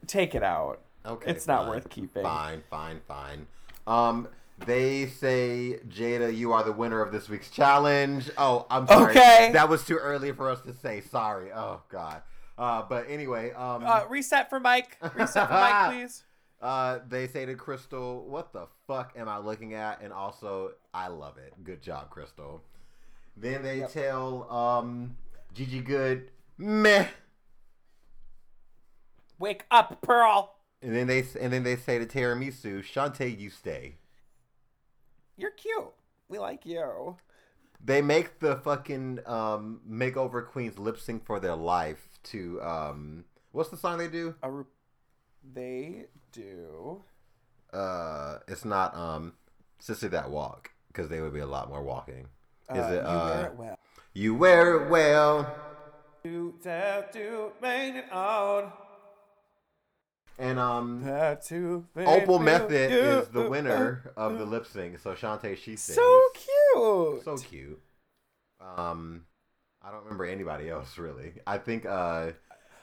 [0.07, 0.80] Take it out.
[1.07, 1.68] okay, it's not fine.
[1.70, 2.22] worth keeping.
[2.22, 3.46] Fine, fine, fine.
[3.86, 4.28] Um,
[4.64, 8.30] they say Jaida, you are the winner of this week's challenge.
[8.38, 9.11] Oh, I'm sorry.
[9.11, 9.50] Okay.
[9.52, 11.00] That was too early for us to say.
[11.00, 11.50] Sorry.
[11.52, 12.22] Oh God.
[12.57, 14.96] Uh, but anyway, um, Uh, reset for Mike.
[15.14, 16.22] Reset for Mike, please.
[16.62, 21.09] Uh, they say to Crystal, "What the fuck am I looking at?" And also, I
[21.09, 21.52] love it.
[21.64, 22.62] Good job, Crystal.
[23.36, 23.92] Then they Yep.
[23.92, 25.16] tell um,
[25.52, 27.07] Gigi Goode, meh.
[29.39, 30.55] Wake up, Pearl.
[30.82, 33.97] And then they and then they say to Tiramisu, Shantae, you stay.
[35.37, 35.93] You're cute.
[36.28, 37.16] We like you.
[37.82, 43.70] They make the fucking um, makeover queens lip sync for their life to um, what's
[43.70, 44.35] the song they do?
[44.43, 44.64] Re-
[45.53, 47.03] they do.
[47.72, 49.35] Uh, it's not um,
[49.78, 52.28] Sister That Walk because they would be a lot more walking.
[52.70, 52.95] Is uh, it?
[52.95, 53.78] You uh, wear it well.
[54.14, 55.55] You wear it well.
[56.22, 58.72] To make it on.
[60.39, 62.97] And um, Have to make Opal Methyd you.
[62.99, 64.99] is the winner of the lip sync.
[64.99, 65.95] So Shantae, she sings.
[65.97, 67.24] So cute.
[67.24, 67.80] So cute.
[68.61, 69.26] Um,
[69.82, 71.35] I don't remember anybody else really.
[71.47, 72.32] I think uh,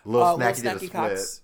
[0.05, 1.41] Lil Uh, Lil Snacky did a split Cox.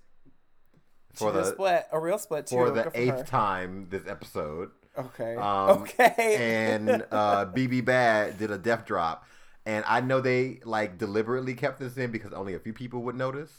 [1.13, 2.55] for the split, a real split too.
[2.55, 4.69] for the eighth time this episode.
[4.97, 5.35] Okay.
[5.35, 6.35] Um, okay.
[6.39, 9.25] and uh, BB Bad did a death drop,
[9.65, 13.15] and I know they like deliberately kept this in because only a few people would
[13.15, 13.51] notice.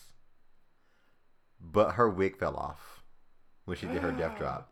[1.61, 3.03] But her wig fell off
[3.65, 4.71] when she did her death drop.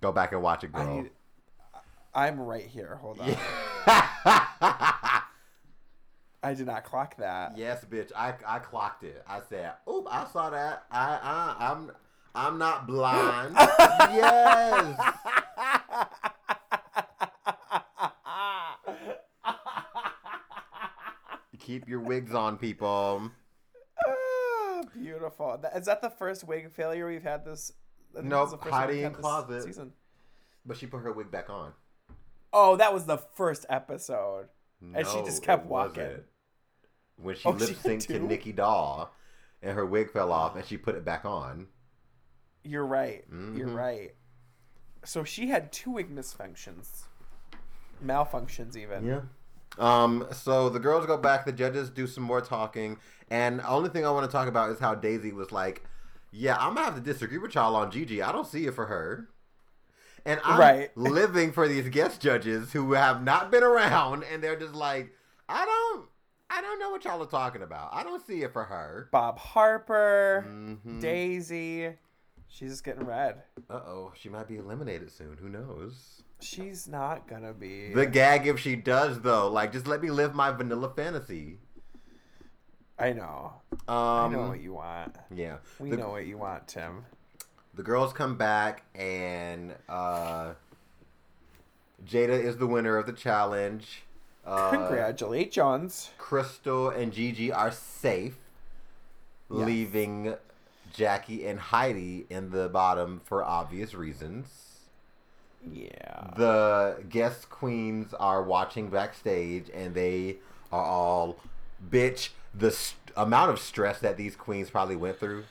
[0.00, 1.02] Go back and watch it, girl.
[1.02, 1.10] need,
[2.14, 2.96] I'm right here.
[3.00, 3.36] Hold on.
[6.42, 7.56] I did not clock that.
[7.56, 8.12] yes, bitch.
[8.14, 9.24] I I clocked it.
[9.26, 10.84] I said, "Oop, I saw that.
[10.90, 11.90] I I I'm
[12.34, 15.00] I'm not blind." yes.
[21.58, 23.30] Keep your wigs on, people.
[25.04, 25.60] Beautiful.
[25.74, 27.72] Is that the first wig failure we've had this?
[28.14, 29.62] No, Nope, the first one Heidi N Closet.
[29.64, 29.92] Season.
[30.64, 31.72] But she put her wig back on.
[32.52, 34.48] Oh, that was the first episode.
[34.80, 36.02] And she No, just kept walking.
[36.04, 36.24] wasn't.
[37.16, 38.18] When she Oh, lip synced to?
[38.18, 39.12] Nicky Doll,
[39.62, 41.68] and her wig fell off, and she put it back on.
[42.62, 43.24] You're right.
[43.30, 43.76] You're Mhm.
[43.76, 44.14] right.
[45.04, 47.04] So she had two wig misfunctions,
[48.02, 49.04] malfunctions even.
[49.04, 49.20] Yeah.
[49.78, 50.26] Um.
[50.32, 51.44] So the girls go back.
[51.46, 52.98] The judges do some more talking,
[53.30, 55.84] and the only thing I want to talk about is how Daisy was like,
[56.30, 58.22] "Yeah, I'm gonna have to disagree with y'all on Gigi.
[58.22, 59.28] I don't see it for her."
[60.26, 60.90] And I'm Right.
[60.96, 65.12] living for these guest judges who have not been around, and they're just like,
[65.48, 66.06] "I don't,
[66.48, 67.90] I don't know what y'all are talking about.
[67.92, 71.00] I don't see it for her." Bob Harper, Mhm.
[71.00, 71.94] Daisy.
[72.48, 73.42] She's just getting red.
[73.68, 75.36] Uh oh, she might be eliminated soon.
[75.38, 76.22] Who knows?
[76.44, 77.92] She's not gonna be.
[77.92, 81.58] The gag if she does though, like just let me live my vanilla fantasy.
[82.98, 83.54] I know.
[83.88, 85.16] Um, I know what you want.
[85.34, 85.56] yeah.
[85.80, 87.04] We the, know what you want, Tim.
[87.74, 90.52] the girls come back and uh,
[92.06, 94.02] Jaida is the winner of the challenge.
[94.46, 96.10] Uh, Congratulations.
[96.18, 98.36] Crystal and Gigi are safe,
[99.50, 99.66] Yes.
[99.66, 100.34] leaving
[100.92, 104.63] Jackie and Heidi in the bottom for obvious reasons.
[105.72, 106.30] Yeah.
[106.36, 110.36] the guest queens are watching backstage and they
[110.72, 111.36] are all
[111.90, 115.44] bitch the st- amount of stress that these queens probably went through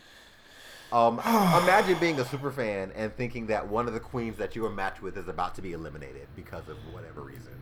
[0.91, 1.19] um
[1.63, 4.69] imagine being a super fan and thinking that one of the queens that you were
[4.69, 7.53] matched with is about to be eliminated because of whatever reason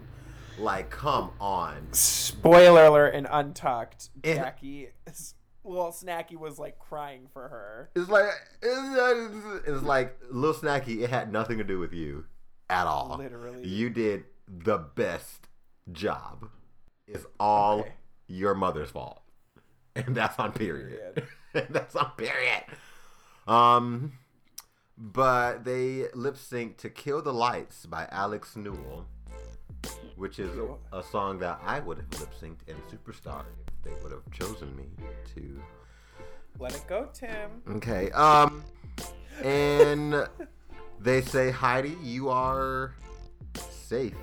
[0.59, 4.09] like come on Spoiler alert and Untucked.
[4.23, 4.89] And- Jackie,
[5.63, 7.89] little Snacky was like crying for her.
[7.95, 8.25] it's like
[8.61, 12.25] it's, it's like little snacky it had nothing to do with you
[12.71, 13.67] at all Literally.
[13.67, 15.47] you did the best
[15.91, 16.49] job
[17.07, 17.91] it's all Okay.
[18.27, 19.21] your mother's fault
[19.95, 21.15] and that's on period
[21.53, 21.67] Period.
[21.71, 22.63] that's on period
[23.47, 24.13] um
[24.97, 29.05] but they lip sync to kill the lights by alex newell
[30.15, 30.51] which is
[30.93, 34.73] a song that i would have lip synced in superstar if they would have chosen
[34.77, 34.85] me
[35.35, 35.59] to
[36.59, 37.49] Let it go, Tim.
[37.77, 38.11] Okay.
[38.11, 38.63] Um,
[39.43, 40.27] and
[41.01, 42.93] they say, Heidi, you are
[43.55, 44.13] safe.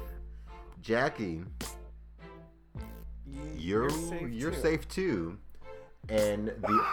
[0.80, 1.42] Jackie,
[3.26, 3.90] You- you're
[4.28, 4.60] you're too.
[4.60, 5.38] safe, too.
[6.08, 6.84] And the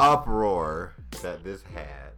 [0.00, 2.12] uproar that this had.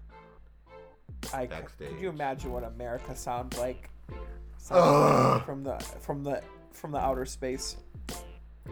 [1.35, 1.91] I, backstage.
[1.91, 3.91] Could you imagine what America sounds like?
[4.70, 7.77] Like from the from the from the outer space.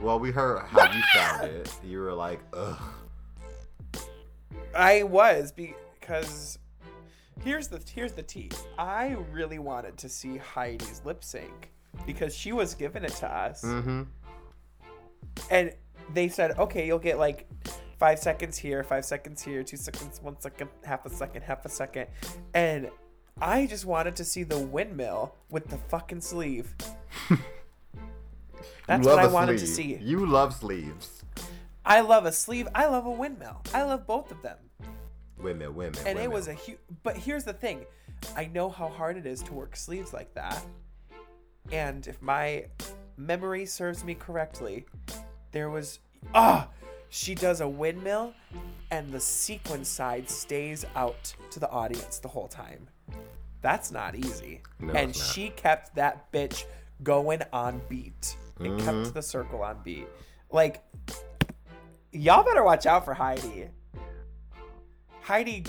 [0.00, 1.70] Well, we heard how you sounded.
[1.84, 2.82] You were like, ugh.
[4.74, 6.58] I was because
[7.42, 8.50] here's the here's the tea.
[8.78, 11.70] I really wanted to see Heidi's lip sync
[12.06, 14.02] because she was giving it to us, Mm-hmm.
[15.50, 15.72] and
[16.12, 17.48] they said, okay, you'll get like
[17.98, 21.68] five seconds here, five seconds here, two seconds, one second, half a second, half a
[21.68, 22.08] second,
[22.52, 22.90] and
[23.40, 26.74] I just wanted to see the windmill with the fucking sleeve.
[28.86, 29.96] That's what I wanted to see.
[30.00, 31.22] You love sleeves.
[31.86, 32.68] I love a sleeve.
[32.74, 33.62] I love a windmill.
[33.72, 34.56] I love both of them.
[35.38, 36.78] Women, women, and it was a huge.
[37.02, 37.84] But here's the thing,
[38.36, 40.64] I know how hard it is to work sleeves like that,
[41.72, 42.66] and if my
[43.16, 44.86] memory serves me correctly,
[45.52, 45.98] there was
[46.34, 46.68] ah,
[47.08, 48.32] she does a windmill,
[48.90, 52.86] and the sequin side stays out to the audience the whole time.
[53.60, 54.60] That's not easy.
[54.78, 56.64] No, and she kept that bitch
[57.02, 58.36] going on beat.
[58.60, 58.84] It Mhm.
[58.84, 60.06] kept the circle on beat.
[60.50, 60.82] Like,
[62.12, 63.68] y'all better watch out for Heidi.
[65.24, 65.64] Heidi,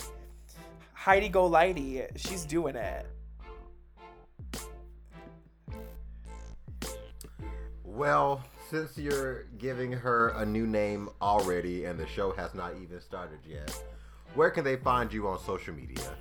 [0.91, 3.07] Heidi Go Lighty, she's doing it.
[7.85, 12.99] Well, since you're giving her a new name already and the show has not even
[12.99, 13.81] started yet,
[14.33, 16.17] where can they find you on social media?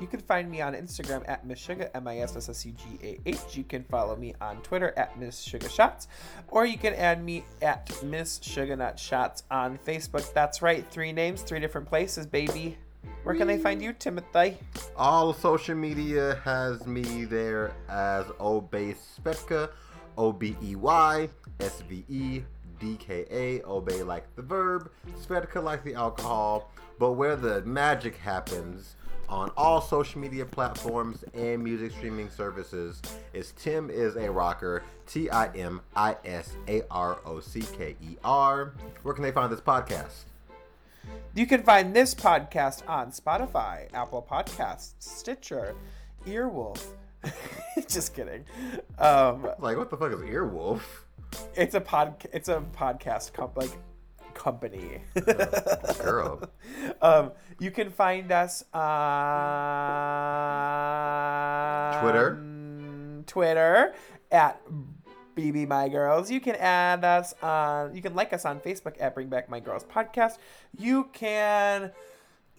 [0.00, 2.72] You can find me on Instagram at Miss Sugah, M I S S S U
[2.72, 3.56] G A H.
[3.56, 6.08] You can follow me on Twitter at Miss Sugar Shots,
[6.48, 10.32] or you can add me at Miss Sugar Nut Shots on Facebook.
[10.32, 12.76] That's right, three names, three different places, baby.
[13.22, 14.58] Where can they find you, Timothy?
[14.96, 19.70] All social media has me there as Obey Svedka,
[20.18, 21.28] O B E Y
[21.60, 22.42] S V E
[22.80, 24.90] D K A, obey like the verb,
[25.24, 26.72] Svedka like the alcohol.
[26.98, 28.96] But where the magic happens
[29.28, 33.00] on all social media platforms and music streaming services
[33.32, 37.96] is Tim is a rocker, T I M I S A R O C K
[38.02, 38.74] E R.
[39.02, 40.24] Where can they find this podcast?
[41.34, 45.74] You can find this podcast on Spotify, Apple Podcasts, Stitcher,
[46.26, 46.82] Earwolf.
[47.88, 48.44] Just kidding.
[48.98, 50.80] Um, Like, what the fuck is Earwolf?
[51.56, 52.14] it's a pod.
[52.32, 53.70] It's a podcast comp like
[54.44, 55.00] company.
[55.98, 56.48] Girl.
[57.02, 58.84] um, you can find us on
[62.02, 62.44] Twitter.
[63.26, 63.94] Twitter
[64.30, 64.60] at
[65.34, 66.30] BB My Girls.
[66.30, 67.96] You can add us on.
[67.96, 70.36] You can like us on Facebook at Bring Back My Girls Podcast.
[70.78, 71.90] You can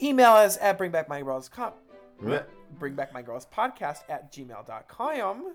[0.01, 1.73] email us at Bring Back My Girls Com-
[2.25, 2.43] Yeah.
[2.79, 5.53] Bring Back My Girls Podcast at gmail.com.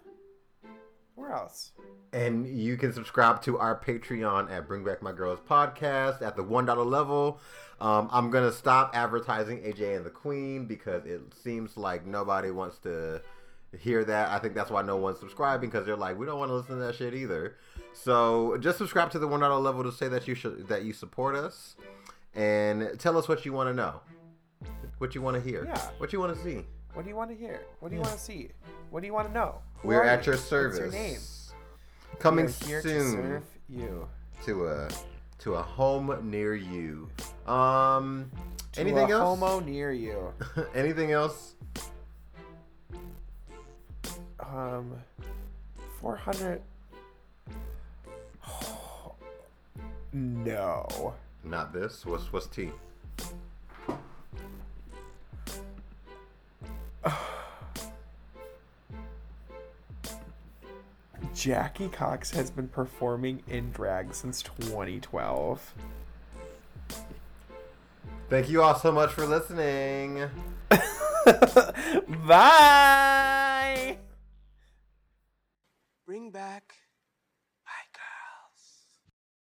[1.20, 1.72] Where else?
[2.14, 6.42] And you can subscribe to our Patreon at Bring Back My Girls podcast at the
[6.42, 7.38] one dollar level.
[7.78, 12.78] Um, I'm gonna stop advertising AJ and the Queen because it seems like nobody wants
[12.80, 13.20] to
[13.78, 14.30] hear that.
[14.30, 16.78] I think that's why no one's subscribing because they're like, we don't want to listen
[16.78, 17.56] to that shit either.
[17.92, 20.94] So just subscribe to the one dollar level to say that you should that you
[20.94, 21.76] support us
[22.34, 24.00] and tell us what you want to know,
[24.96, 25.90] what you want to hear, Yeah.
[25.98, 26.64] what you want to see.
[26.94, 27.60] What do you want to hear?
[27.80, 28.48] What do you want to see?
[28.90, 29.60] What do you want to know?
[29.82, 30.32] Who We're are at you?
[30.32, 30.80] your service.
[30.80, 31.20] What's your name?
[32.18, 33.12] Coming here to soon.
[33.12, 34.08] serve you.
[34.44, 34.88] to a
[35.38, 37.08] to a home near you.
[37.46, 38.30] Um,
[38.72, 39.40] To anything a else?
[39.40, 40.34] Homo near you.
[40.74, 41.54] anything else?
[44.40, 44.92] Um,
[46.00, 46.60] four hundred.
[50.12, 51.14] no.
[51.44, 52.04] Not this.
[52.04, 52.70] What's what's T?
[61.34, 65.74] Jackie Cox has been performing in drag since 2012.
[68.28, 70.28] Thank you all so much for listening.
[72.26, 73.96] Bye.
[76.06, 76.74] Bring back